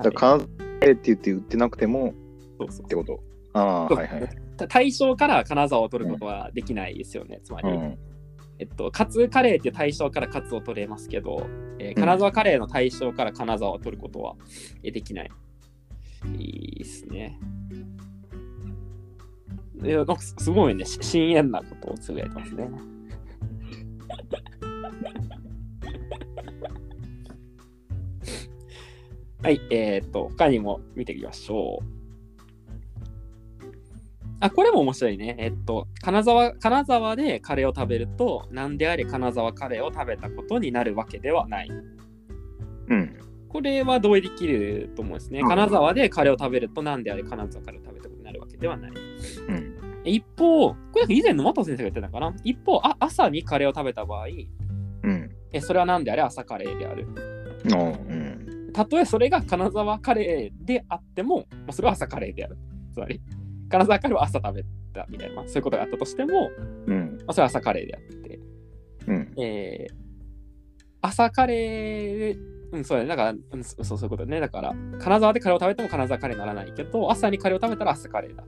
[0.00, 0.48] あ、だから、関
[0.82, 2.12] 西って言って売ってなくても
[2.58, 3.22] そうそうってこと？
[3.54, 4.28] ああ、はいはい。
[4.58, 7.68] た対象から金沢を取ることはできないですよね、つまり。
[7.70, 7.98] うん。
[8.60, 11.46] えっと、カツカレーっていう対象からカツを取れますけど、
[11.78, 14.36] えー金沢カレーの対象から金沢を取ることは
[14.82, 15.30] えーできない。
[16.36, 17.40] いいですね。
[19.82, 22.68] いやなんかすすごいね、し深遠なことをつぶやいてますね。
[29.42, 31.99] はい、えーっと、他にも見ていきましょう。
[34.40, 35.36] あ、これも面白いね。
[35.38, 41.68] えっと、金沢、金沢でカレーを食べると、何であれ金沢カレーを食べたことになるわけではない。
[42.88, 43.16] うん。
[43.48, 45.40] これは同意できると思うんですね。
[45.40, 48.92] うん金沢でカレーを食べると、何であれ金沢カレーを食べたことになるわけではない。
[48.92, 49.76] うん。
[50.04, 50.76] 一方、こ
[51.06, 52.34] れ以前の佐藤先生が言ってたかな。
[52.42, 54.26] 一方あ、朝にカレーを食べた場合、
[55.02, 55.30] うん。
[55.52, 56.22] えそれは何であれ？
[56.22, 57.06] 朝カレーである。
[57.64, 58.72] うん。
[58.72, 62.56] たとえそれが金沢カレーであっても、まあ、それは朝カレーである。
[62.94, 63.20] つまり、
[63.70, 66.50] 金沢カレーは朝食べたみたいな、まあそういうことがあったとしても、
[66.86, 67.18] うん。
[67.18, 68.40] まあ、それは朝カレーであって、
[69.06, 69.32] うん。
[69.38, 70.00] えー
[71.02, 72.38] 朝カレー、
[72.72, 73.08] うん、そうだね。
[73.08, 74.38] だから、うん、そそうそういうことね。
[74.38, 78.44] だから、金沢でカレーを食べても金沢カレーにならないけど、朝にカレーを食べたら朝カレーだ。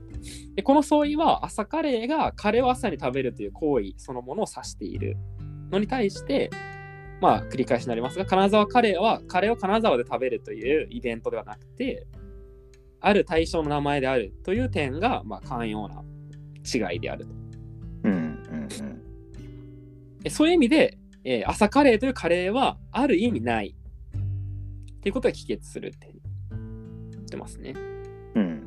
[0.55, 5.17] で、この相違は、朝カレーがカレーを朝に食べるという行為そのものを指している
[5.71, 6.51] のに対して、
[7.21, 12.05] まあ、繰り返しになりますが、金沢カレーはカレーを金沢で食べるというイベントではなくて、
[13.05, 16.03] ある対象の名前であるという点が、まあ、寛容な
[16.63, 17.31] 違いであると。
[18.05, 18.13] うん。
[18.13, 19.01] うん。
[20.23, 23.75] えそういう意味で、えー朝カレーというカレーはある意味ない
[24.95, 26.13] っていうことが帰結するって
[27.11, 27.73] 言ってますね。
[28.35, 28.63] うん。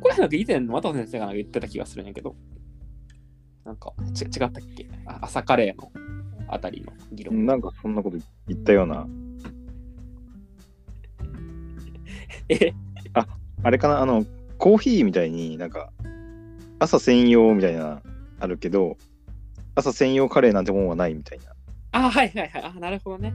[0.00, 2.34] これなんか以前の又先生が言ってた気がするんやけど、
[3.66, 4.88] なんかち違ったっけ？
[5.04, 5.92] あ朝カレーの
[6.48, 7.44] あたりの議論。
[7.44, 8.16] なんかそんなこと
[8.46, 9.06] 言ったような。
[12.48, 12.72] え？
[13.62, 14.00] あれかな？
[14.00, 14.24] あの、
[14.58, 15.92] コーヒーみたいになんか、
[16.78, 18.02] 朝専用みたいな、
[18.40, 18.96] あるけど、
[19.74, 21.52] 朝専用カレーなんてもんはないみたいな。
[21.92, 22.62] あ、はいはいはい。
[22.62, 23.34] あ、なるほどね。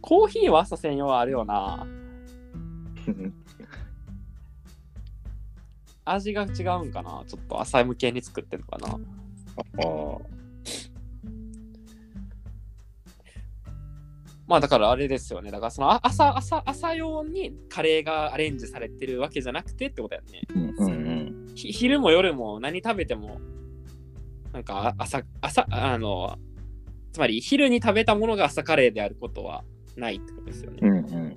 [0.00, 1.86] コーヒーは朝専用はあるよな。
[6.04, 7.24] 味が違うんかな？
[7.26, 8.96] ちょっと朝向けに作ってるのかなあ
[9.78, 10.18] あ。
[14.46, 15.50] まあだからあれですよね。
[15.50, 20.42] だからそのあ朝朝朝用にカレーがアレンジされてるわけじゃなくてってことだよね。
[20.54, 20.92] うんうん
[21.48, 21.54] うん。
[21.54, 23.40] ひ昼も夜も何食べても
[24.52, 26.38] なんかあ朝朝あの
[27.12, 29.64] つまり昼に食べたものが朝カレーであることは
[29.96, 30.78] ないってことですよね。
[30.82, 31.36] うんうん。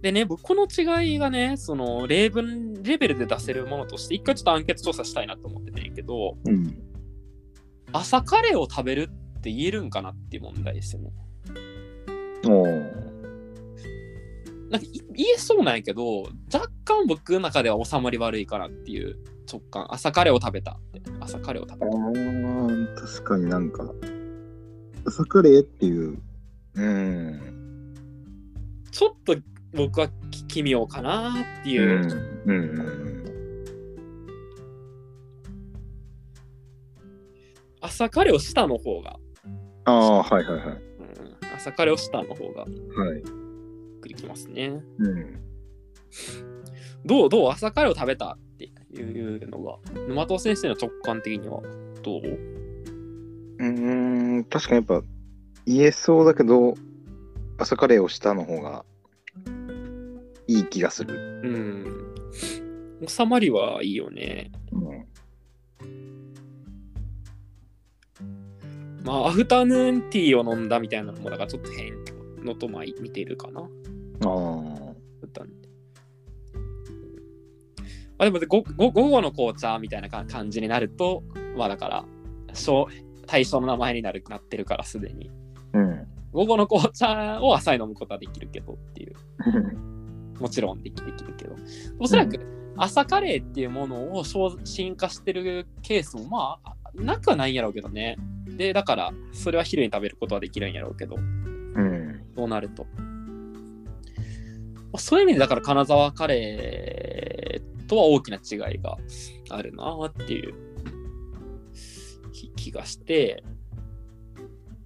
[0.00, 6.78] でね、僕この違いがね、その例文レベルで出せるものとして一回ちょっとアンケート調査したいなと思っててんけど、うん。
[7.92, 11.12] 朝カレーを食べるって言えるんかなっていう問題ですよね。
[12.46, 13.06] おー
[14.70, 19.16] なんかい言えそうなんやけど、若干僕の中では収まり悪いかなっていう
[19.50, 19.86] 直感。
[19.92, 21.02] 朝カレーを食べたって。
[21.20, 21.86] 朝カレーを食べ
[22.96, 23.00] た。
[23.06, 23.94] 確かになんか、
[25.06, 26.18] 朝カレーっていう、
[26.74, 27.94] うん。
[28.90, 29.36] ちょっと
[29.72, 32.10] 僕はき奇妙かなってういう、ん。
[32.46, 32.56] うん。
[32.56, 33.16] うん。
[37.80, 39.18] 朝カレーをしたの方が、
[39.86, 40.66] ああ、はいはいはい。
[40.66, 40.76] うん、
[41.54, 43.22] 朝カレーをしたの方がはい。
[44.02, 44.82] くりきますね。
[44.98, 45.40] うん。
[47.04, 47.50] どうどう？
[47.50, 49.78] 朝カレーを食べたっていうのが、
[50.08, 51.62] 沼藤先生の直感的には
[52.02, 52.20] どう？
[53.58, 55.02] うーん、確かにやっぱ
[55.66, 56.74] 言えそうだけど、
[57.58, 58.84] 朝カレーをしたの方が
[60.46, 61.14] いい気がする。
[61.44, 63.06] うん。
[63.06, 64.50] 収まりはいいよね。
[64.72, 65.06] うん。
[69.06, 71.94] まあ、アフタヌーンティーを飲んだみたいなのも、だからちょっと変
[72.44, 73.60] のとまあ似てるかな。
[73.60, 73.64] あ
[74.24, 74.86] あ。
[78.18, 81.22] あでもごご午後の紅茶みたいなか感じになると、
[81.56, 82.04] まあだから、
[82.54, 82.88] 小
[83.26, 85.30] 対象の名前になるなってるからすでに。
[85.74, 86.06] うん。
[86.32, 89.14] 午後の紅茶を朝に飲むことはできるけどっていう。
[90.40, 91.54] もちろんできできるけど。
[91.98, 92.40] おそらく
[92.76, 98.16] 朝カレーっていうものを昇進化してるケースもまあなくはないんやろうけどね。
[98.46, 102.22] で、だからそれは昼に食べることはできるんやろうけど、うん。
[102.36, 102.84] そうなると。
[102.84, 102.90] ま
[104.94, 108.96] あそういう意味でだから金沢カレーとは大きな違いが
[109.50, 110.54] あるなっていう
[112.32, 113.42] 気気がして、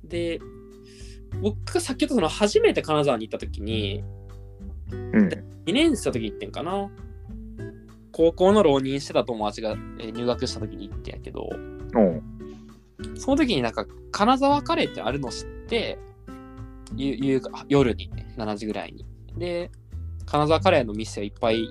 [0.05, 0.41] で、
[1.41, 4.03] 僕がさっき言ったその初めて金沢に行った時に、
[4.91, 5.29] うん。
[5.67, 6.91] 2年生の時に行ってんかな。
[8.13, 11.49] 高校の浪人してた友達がえー入学した時に行ってんやけど、
[13.17, 15.99] その時になんか金沢カレーってあるの知って、
[17.69, 19.05] 夜に、7時ぐらいに。
[19.39, 19.71] で、
[20.27, 21.69] 金沢カレーの店をいっぱい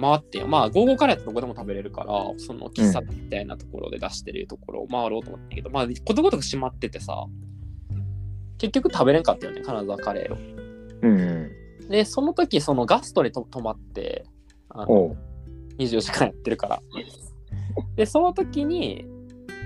[0.00, 7.26] 回って、まあ、ゴーゴーカレーってどこでも食べれるから、その喫茶店みたいなところで出してるところを回ろうと思ったけど、まあ、ことごとく閉まっててさ、
[8.58, 10.36] 結局食べれんかったよね、金沢カレーを。
[11.02, 11.50] うん。
[11.88, 14.24] で、その時、そのガストにと泊まって、
[14.68, 15.16] あのおう。
[15.78, 16.80] 24時間やってるから。
[17.96, 19.06] で、その時に、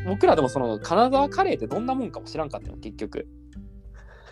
[0.06, 3.26] 僕らでもその金沢カレーってどんなもんかも知らんかったよ、結局。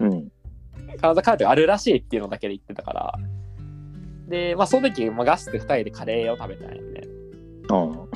[0.00, 0.10] うん。
[0.10, 3.14] 金沢カレーってあるらしいっていうのだけで言ってたから。
[4.28, 7.02] で、まあその時、まあ、ガスで2人でカレーを食べたんよね。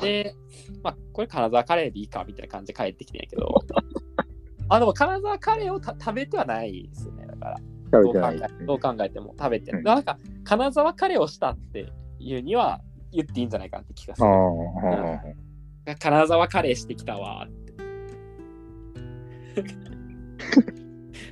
[0.01, 0.35] で、
[0.83, 3.61] まあこれ金沢カレーでいいかみたいな感じで帰ってきてんやけど、
[4.69, 7.45] あ、でも金沢カレーをた食べてはないですよね、だか
[7.91, 8.01] ら。
[8.01, 8.19] どう考。
[8.19, 9.79] えどう考えても食べてる。
[9.79, 12.81] うんなんか、金沢カレーをしたっていうには
[13.11, 14.21] 言っていいんじゃないかなって気がす。
[14.21, 14.27] る。
[14.27, 15.46] ああ
[15.95, 17.67] 金沢カレーしてきたわって。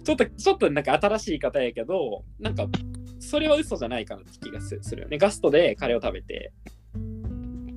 [0.03, 2.68] ちょっと、ちょっとなんか新しい方やけど、なんか、
[3.20, 5.18] それは嘘じゃないかなって気がすするよね。
[5.18, 6.53] ガストでカレーを食べて、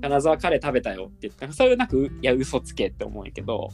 [0.03, 3.71] 金沢カレー食べたよって言って、そういうなんか、ういや、嘘つけって思うんやけど、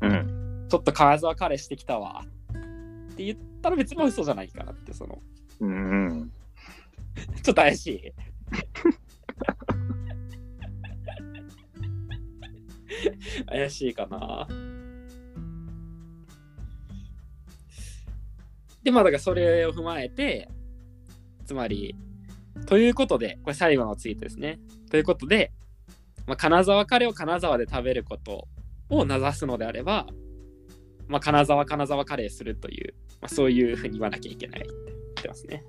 [0.00, 0.66] うん。
[0.68, 2.24] ちょっと金沢カレーしてきたわ
[3.12, 5.18] って言ったら別に嘘じゃないかなって、その、
[5.60, 6.32] うん。
[7.42, 8.12] ちょっと怪しい。
[13.46, 14.46] 怪しいかな。
[18.82, 20.48] で、まあだからそれを踏まえて、
[21.44, 21.94] つまり、
[22.66, 24.60] ということで、これ最後のツイートですね。
[24.90, 25.52] ということで、
[26.26, 28.48] まあ、金沢カレーを金沢で食べること
[28.90, 30.06] を名指すのであれば、
[31.06, 35.64] まあ、金沢金沢カレーするという、まあ、そういうふうに言わなきゃいけないって言ってますね。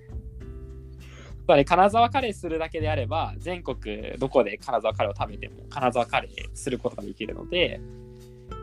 [1.50, 7.82] つまり金沢カレーするだけであれば全国どこで金沢カレーを食べても金沢カレーすることができるので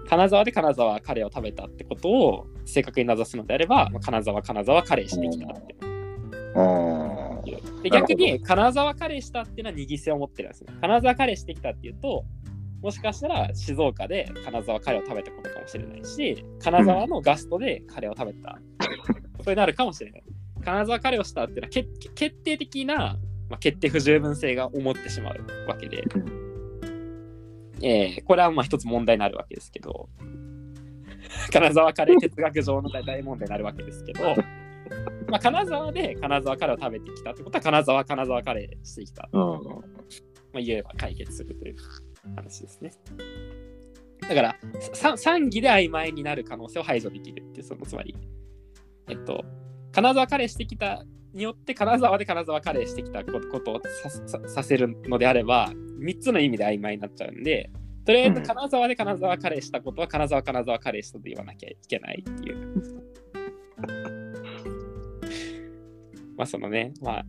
[0.09, 5.75] 金沢で金沢カレーを食べたってことを正確に名指すのであればまあ金沢金沢カレーしてきたって。
[7.83, 10.73] で逆に金沢カレーしたっていうのは二義性を持ってるんですね。
[10.81, 12.25] 金沢カレーしてきたっていうと
[12.83, 18.61] もしかしたら静岡で金沢カレーを食べたことかもしれないし金沢のガストでカレーを食べた。
[19.37, 20.23] ことになるかもしれない
[20.67, 23.17] 金沢カレーをしたっていうのは決決定的な、
[23.49, 26.03] まあ、決定不十分性が思ってしまうわけで、
[27.83, 30.09] えーこれはまあ一つ問題になるわけですけど。
[31.53, 34.35] 金沢カレー哲学上の大問題になるわけですけど、
[35.29, 39.41] まあ、金沢で金沢カレーを食べてきたってことは金沢金沢カレーしてきた、うん。
[39.41, 39.51] ま
[40.55, 41.77] あ、言えば解決するという
[42.37, 42.93] 話ですね。
[44.29, 44.57] だから
[44.95, 48.15] さ賛議で曖昧になる可能性を排除できるっていうそのつまり
[49.09, 49.45] えっと
[49.97, 57.71] 金沢カレーしてきたによって金沢で金沢カレーしてきたことをさささせるのであれば3つの意味で曖昧になっちゃうんで
[58.05, 63.03] とりあえずうん金沢で金沢カレーしたことは金沢金沢カレーしたと言わなきゃいけないっていう。
[66.37, 67.25] まあそのね、まあ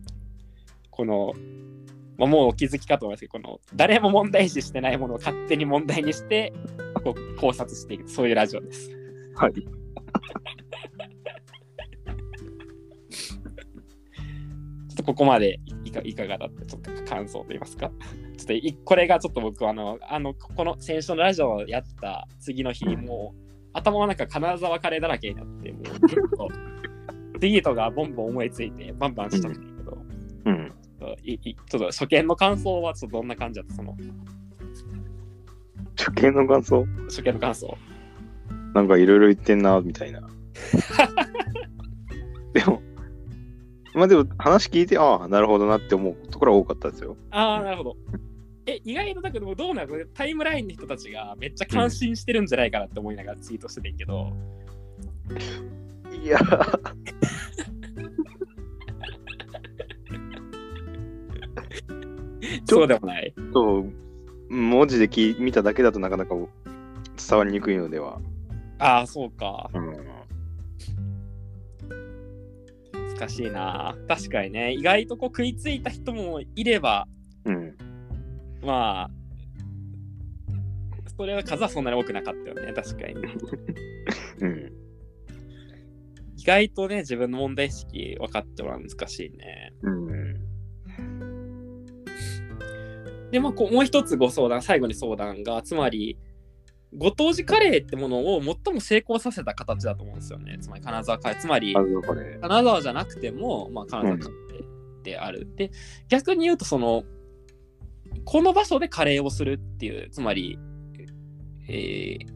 [0.90, 1.32] この、
[2.18, 6.52] まあ、もうお気づきかと思いますけど、この誰も問題視してないものを勝手に問題にして
[7.02, 8.90] こう考察していく、そういうラジオです。
[9.36, 9.52] はい。
[15.08, 16.66] ここまでいかいかがだった？
[16.66, 17.90] ちょっと感想と言いますか？
[18.36, 23.38] ちょっといこれがちょっと僕はあの、あの、この先週のラジオをやった次の日にもう、
[23.72, 26.48] 頭の中金沢カレーだらけになって、もう結構、
[27.40, 29.96] ディートがボンボン思いついて、バンバンしたんだけど、
[30.44, 30.74] うん。
[31.22, 33.76] いいちょっと初見の感想はちょっとどんな感じだった？
[33.76, 33.96] その
[35.96, 36.84] 初見の感想？
[37.08, 37.78] 初見の感想。
[38.74, 40.20] なんかいろいろ言ってんな、みたいな。
[42.52, 42.82] でも、
[43.98, 47.16] まあでも話聞いて、ああ、なるほどなって思うところは多かったですよ。
[47.32, 47.96] ああ、なるほど。
[48.66, 54.32] え、意外とだけど、どうなのタイムラインの人たちがめっちゃ感心してるんじゃないかなって思いながらツイートしててんけど、
[56.22, 56.38] いや、
[62.66, 63.34] そうでもない。
[63.52, 63.92] そう、
[64.48, 66.48] 文字で聞い見ただけだとなかなか伝
[67.36, 68.20] わりにくいのでは。
[68.78, 69.68] ああ、そうか。
[69.74, 70.17] うん。
[73.18, 73.96] 難しいな。
[74.06, 77.08] 確かにね、意外とこう食いついた人もいれば、
[77.44, 77.76] うん。
[78.62, 79.10] まあ、
[81.16, 83.14] それは数はそんなに多くなかったよね、確かに。
[84.40, 84.72] うん。
[86.36, 89.72] 意外とね、自分の問題意識分かってもらうの難しいね。
[89.82, 90.34] うん。
[93.32, 96.16] で、まあ、こうもう一つご相談、最後に相談が、つまり、
[96.96, 100.58] ご当地カレーってものを最も成功させた形だと思うんですよね。
[100.60, 101.38] つまり、金沢カレー。
[101.38, 101.74] つまり。
[102.40, 105.46] 金沢じゃなくても、まあ、金沢カレーである。
[105.56, 105.70] で、
[106.08, 107.04] 逆に言うと、その、
[108.24, 110.58] この場所でカレーをするっていう、つまり、
[111.68, 112.26] えー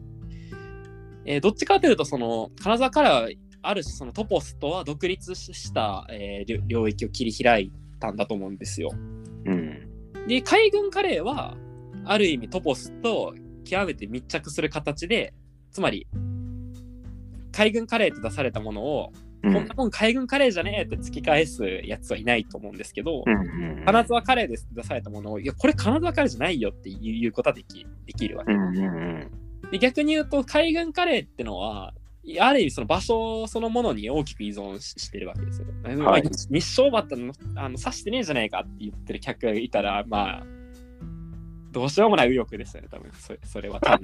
[1.25, 3.29] えーどっちかというと、その、金沢カレーは、
[3.61, 8.91] ある種、そのトポスとは独立した、えー領領域を切り開いたんだと思うんですよ。
[9.45, 10.27] うん。
[10.27, 11.57] で、海軍カレーは、
[12.05, 13.33] ある意味トポスと
[13.63, 15.33] 極めて密着する形で、
[15.71, 16.07] つまり、
[17.51, 19.11] 海軍カレーって出されたものを、
[19.43, 23.83] うこんなもん海軍カレーじゃねえって突き返すやつはいないと思うんですけど、うん。
[23.85, 28.53] 金沢カレーですって出されたものを、いや、これ金沢カレーじゃないよっていうことはできできるわけ。
[28.53, 28.77] うん。
[28.77, 29.31] うん。
[29.71, 31.93] で逆に言うと、海軍カレーってのは、
[32.39, 35.67] ある意味その場所そのものに大きく依存ししてるわけですよ。
[35.97, 40.43] まあ日照バッタのあの刺してねえじゃないかって言ってる客がいたら、まあ、
[41.73, 44.03] どうしようもない右翼ですよね、多分それそれは多分。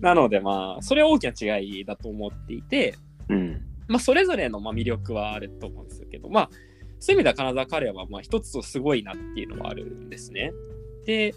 [0.00, 2.94] なのでまあ、それは大きな違いだと思っていて、
[3.28, 3.60] うん。
[3.88, 6.50] まあ、それぞれのまあ魅力はあると思うんですけど、まあ、
[7.00, 10.52] そういう意味では金沢カレーはまあ一つとすごいなっていうのはあるんですね。
[11.04, 11.34] で、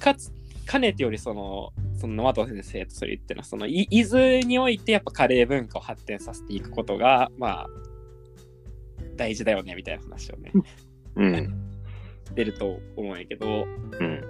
[0.00, 0.32] かつ、
[0.64, 7.66] かねてよりその、その野又先生とそれ言ってるのは、そのい伊豆においてやっぱカレー文化を発展させていくことが、まあ、
[9.16, 10.52] 大事だよねみたいな話をね、
[11.16, 11.72] うん。
[12.34, 14.20] 出ると思うんやけど、うん。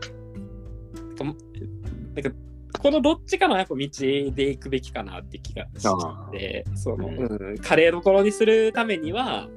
[1.16, 2.30] となんか
[2.78, 9.49] このどっちかのやっぱ道で行くべきかなって気がしてその、うんうん、カレーどころにするためには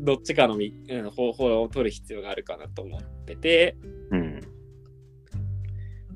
[0.00, 3.76] どっちかのみ、うん、方法を取る必要があるかなと思ってて、
[4.10, 4.40] うん。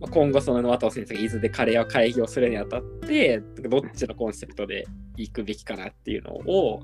[0.00, 6.82] まあ、今後その野藤先生が伊豆でカレーを開業するにあたってどっちのコンセプトで行くべきかなっていうのを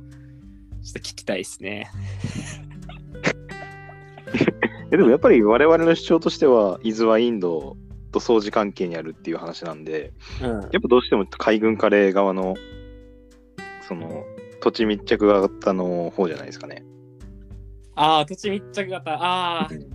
[0.82, 1.90] ちょっと聞きたいですね。
[4.90, 7.76] えでもやっぱり我々の主張としては、伊豆はインド
[8.12, 10.12] と相似関係にあるっていう話なんで、
[10.42, 12.54] うんやっぱどうしても海軍カレー側の、
[13.88, 14.24] その、
[14.60, 16.84] 土地密着型の方じゃないですかね。
[17.94, 19.12] ああ、土地密着型。
[19.12, 19.90] ああうん。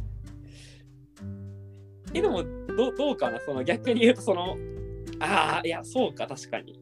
[2.14, 2.44] え、でも
[2.76, 3.40] ど、どうかな？
[3.42, 4.58] その逆に言うと、その、
[5.20, 6.80] ああ、いや、そうか、確かに。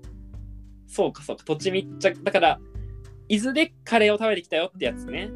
[0.88, 2.24] そうか、そうか、土地密着。
[2.24, 2.60] だから、
[3.28, 5.30] 伊豆でカレーを食べてきたよってやつね。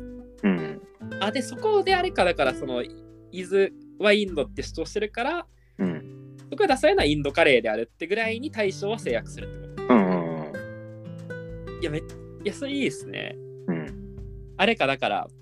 [0.43, 0.81] うん。
[1.19, 6.37] あ、で、そこであれか、だから、その、伊豆はインドって主張してるから、うん。
[6.49, 10.45] そこで出されるのはインドカレーであるってぐらいに対象は制約するってこうん。
[10.47, 10.53] うん。
[10.53, 11.81] と。
[11.81, 12.01] いや、めい
[12.43, 13.35] や、それいいですね。
[13.67, 14.15] うん。
[14.57, 15.38] あれか、だから、い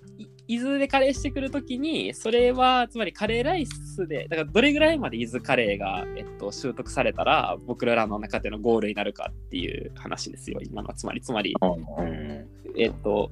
[0.47, 10.93] 伊豆でカレーしてくるときに、それは、つまりカレーライスで、だからどれぐらいまで伊豆カレーが、えっと、習得されたら、僕らの中でのゴールになるかっていう話ですよ、今のは。
[10.93, 12.47] つまり、つまり、うん。
[12.77, 13.31] えっと、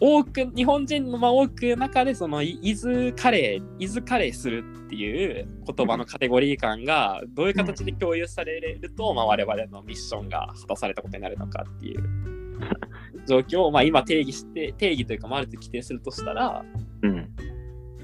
[0.00, 12.35] 多く、日本人のまあ多くの中で、その、い伊豆カレー、伊豆カレーするっていう言葉のカテゴリー感が、どういう形で共有されると、まあ、我々のミッションが果たされたことになるのかっていう
[13.26, 16.64] 状況を、まあ、今定義して、定義というか、まあある程度規定するとしたら、
[17.02, 17.28] うん。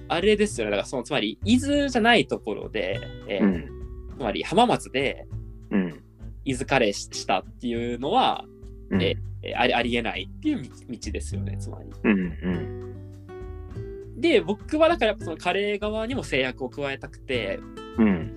[0.08, 0.72] あれですよね。
[0.72, 4.16] だからそのつまり伊豆じゃないところで、えーうん。
[4.18, 5.26] つまり浜松で
[5.70, 6.02] うん。
[6.44, 8.44] 伊豆カレーししたっていうのは、
[8.90, 9.02] うん。
[9.02, 11.90] ええーありありえないっていう道道ですよね、つまり。
[12.04, 12.20] うん。
[12.20, 14.20] うん。
[14.20, 17.58] で、僕はだからやっぱそのカレー側にも制約を加えたくて、
[17.98, 18.32] うん。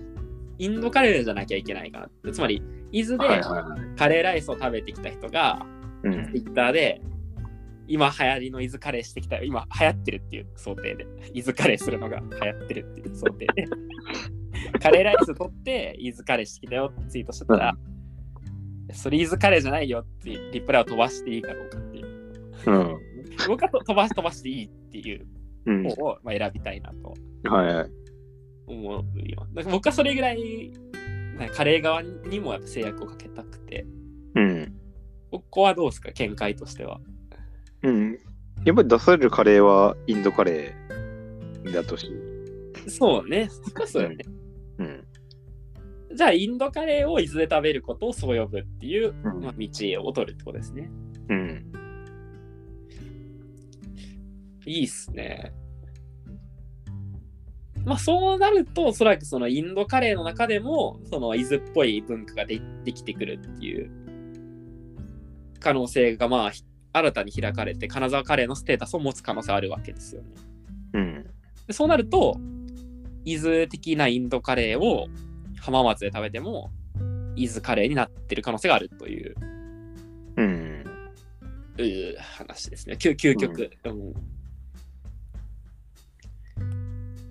[0.57, 2.31] インドカレーじゃなきゃいけないかな。
[2.31, 3.41] つまり、伊豆で。
[3.95, 5.65] カレーライスを食べてきた人が、
[6.09, 7.01] ッターで、
[7.87, 9.43] 今流行りの伊豆カレーしてきたよ。
[9.43, 13.65] 今流行ってるっていう想定で、伊豆カレーするのが流行ってるっていう想定で、
[14.81, 17.77] カレーライス取って伊豆カレーしてきたよってツイートしてたら、
[18.93, 22.07] それ伊豆カレーじゃないよってリプライを飛ばしていいかどうかっていう。
[22.67, 22.97] うん。
[23.47, 25.27] 僕はと飛ばし飛ばしていいっていう
[25.65, 25.83] うん。
[25.83, 27.13] 方を、まあ、選びたいなと
[27.49, 27.89] はいはい。
[28.67, 29.47] 思うよ。
[29.53, 30.71] なんか僕はそれぐらい、
[31.53, 33.85] カレー側にもやっぱ制約をかけたくて、
[34.35, 34.73] うん。
[35.39, 36.11] ここはどうですか？
[36.11, 36.99] 見解としては。
[37.83, 38.19] うん。
[38.65, 42.11] やっぱり出されるカレーはインドカレーだとし。
[42.87, 43.49] そうね。
[43.85, 44.25] そうよね。
[44.79, 45.03] うん。
[46.15, 49.67] じゃあ、インドカレーを伊豆で食べることをそう呼ぶっていう、うんまあ、道
[50.01, 50.89] を取るってことですね。
[51.29, 51.71] うん。
[54.65, 55.53] いいっすね。
[57.83, 63.91] まあそうなると、おそらくそのインドカレーの中でも、その伊豆っぽい文化がでできてくるっていう
[65.59, 70.29] 可能性がまあひ新たに開かれて、金沢カレーのステータスを持つ可能性あるわけですよね。
[70.93, 71.25] うん。
[71.67, 72.37] でそうなると、
[73.25, 75.07] 伊豆的なインドカレーを
[75.59, 76.71] 浜松で食べても、
[77.35, 79.35] 伊豆カレーになってる可能性があるという
[80.37, 80.83] うん。
[81.77, 82.95] うー話ですね。
[82.95, 84.13] 究究極、うん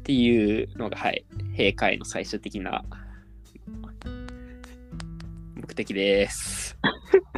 [0.04, 1.24] っていうのが、はい、
[1.56, 2.84] 閉会の最終的な
[5.54, 6.76] 目的です。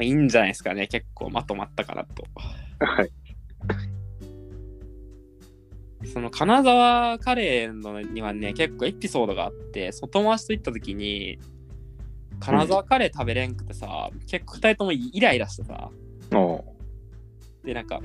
[0.00, 0.86] まあいいんじゃないですかね。
[0.86, 2.24] 結構まとまったかなと。
[2.78, 3.10] はい。
[6.06, 11.38] その金沢カレーのにはね、結構エピソードがあって、外回しと行った時に、
[12.40, 15.90] 金沢カレー食べれんくてさ、結構二人ともイライラしてさ、
[16.34, 16.64] お
[17.62, 18.00] で、なんか、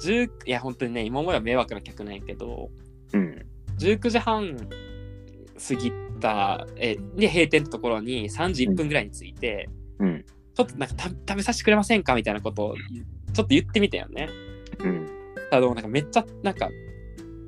[0.00, 2.70] 10いや、本当にね、今までは迷惑な客なんやけど、
[3.12, 3.46] うん。
[3.78, 4.56] 19時半
[5.68, 9.68] 過ぎた、え、で、閉店のところに3時1分ぐらいに着いて、
[9.98, 10.24] うん。
[10.58, 12.16] ちょっとなんかた食べさせてくれませんか？
[12.16, 12.82] みたいなことをちょ
[13.32, 14.28] っと言ってみたよね。
[14.80, 15.06] うん。
[15.52, 16.68] ただ、なんかめっちゃ、なんか、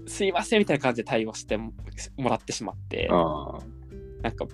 [0.07, 1.73] すいませんみたいな感じで対応しても
[2.17, 3.09] もらってしまって。
[3.09, 4.47] なんか、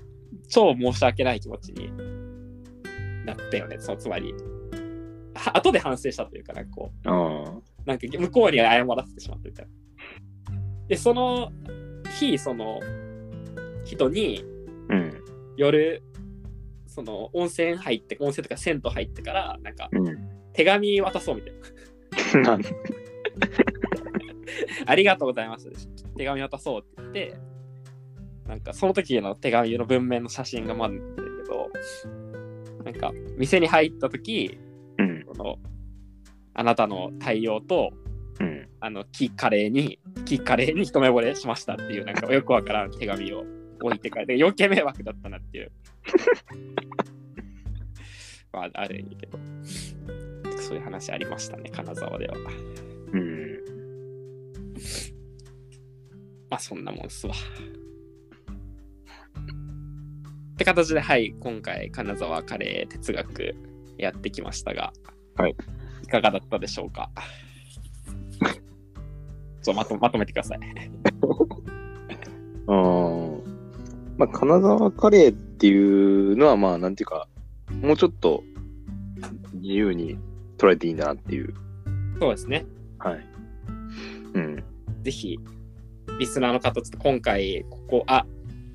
[0.48, 1.92] 超申し訳ない気持ちに
[3.26, 3.76] なったよね。
[3.78, 4.32] そのつまり、
[5.34, 9.72] は後で反省したというか、なんかこう、あなんか向こうに謝らせてしまったみたいな。
[10.88, 11.52] で、その
[12.18, 12.80] 日、その
[13.84, 14.42] 人に
[14.88, 14.94] あ。
[14.94, 15.12] うん。
[15.58, 16.02] 夜、
[16.96, 20.16] その温泉入って、温泉とか銭湯入ってから、なんかうん。
[20.54, 21.50] 手紙渡そうみた
[22.38, 22.58] いな。
[24.86, 25.70] ありがとうございます。
[26.16, 27.36] 手紙渡そうって言って、
[28.48, 31.70] なんかその時の手紙の文面の写真がまだ出てるけど、
[32.84, 34.58] なんか店に入った時、
[34.98, 35.24] うん。
[35.26, 35.58] この
[36.54, 37.92] あなたの対応と、
[38.40, 38.68] うん。
[38.80, 43.44] あの、キカレーに、キカレーに一目惚れしましたっていう、なんかよくわからん手紙を
[43.80, 45.72] 置いて帰って、余計迷惑だったなっていう。
[48.52, 49.38] まあ、あるんやけど。
[50.58, 52.34] そういう話ありましたね、金沢では。
[53.12, 53.58] うん。
[56.50, 57.34] まあ、そんなもんっすわ。
[60.54, 63.54] って形で、はい、今回、金沢カレー哲学
[63.98, 64.92] やってきましたが、
[65.36, 65.56] はい。
[66.02, 67.10] いかがだったでしょうか？
[69.60, 70.58] そうまとまとめてください。
[72.68, 73.35] あー
[74.18, 77.28] まあ、金沢カレーっていうのは、まあ、なんていうか、
[77.82, 78.42] もうちょっと
[79.54, 80.18] 自由に
[80.58, 81.54] 捉えていいんだなっていう。
[82.18, 82.64] そうですね。
[82.98, 83.26] はい。
[84.34, 84.64] うん。
[85.02, 85.38] ぜひ、
[86.18, 88.24] リスナーの方、ちょっと今回、ここ、あ、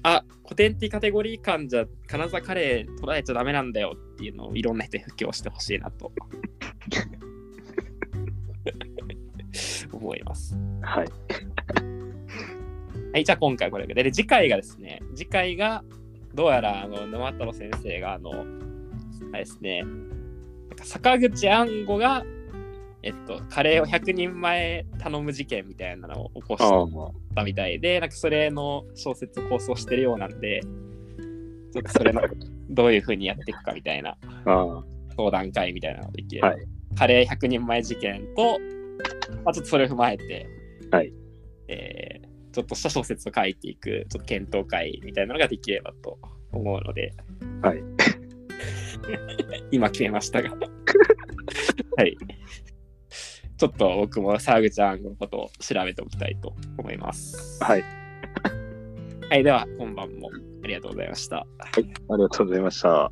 [0.03, 6.11] あ、古典的カテゴリー感じゃ、金沢カレー捉えちゃダメなんだよっていうのをいろんな人に布教してほしいなと
[9.93, 10.57] 思います。
[10.81, 11.07] はい。
[13.13, 13.93] はい、じゃあ今回これで。
[13.93, 15.83] で、次回がですね、次回が、
[16.33, 18.31] どうやら、あの、沼太郎先生が、あの、
[19.33, 19.89] あれですね、なん
[20.77, 22.23] か坂口安吾が、
[23.03, 30.61] えっと、カレーを100人前頼む事件みたいなのを起こしあたみたいで、なんかそれの小説を構想してるようなんで、
[31.73, 32.21] ちょっとそれの
[32.69, 34.17] どういうふうにやっていくかみたいな
[35.15, 36.41] 相談会みたいなのができる。
[36.43, 36.57] はい
[36.97, 38.59] カレー100人前事件と、
[39.45, 40.45] まあ、ちょっとそれを踏まえて、
[40.91, 41.13] はい
[41.69, 46.19] えーちょっとした小説を書いていく、ちょっと検討会みたいなのができればと
[46.51, 47.13] 思うので、
[47.61, 47.83] はい。
[49.71, 50.49] 今決めましたが。
[51.97, 52.17] はい。
[53.57, 57.63] ちょっと僕も沢口あんのことを調べておきたいと思います。
[57.63, 57.83] はい。
[59.29, 60.29] はい、では今晩も
[60.63, 61.45] ありがとうございました。
[61.59, 63.11] ありがとうございました。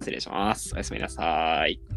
[0.00, 0.74] 失礼します。
[0.74, 1.87] おやすみなさい。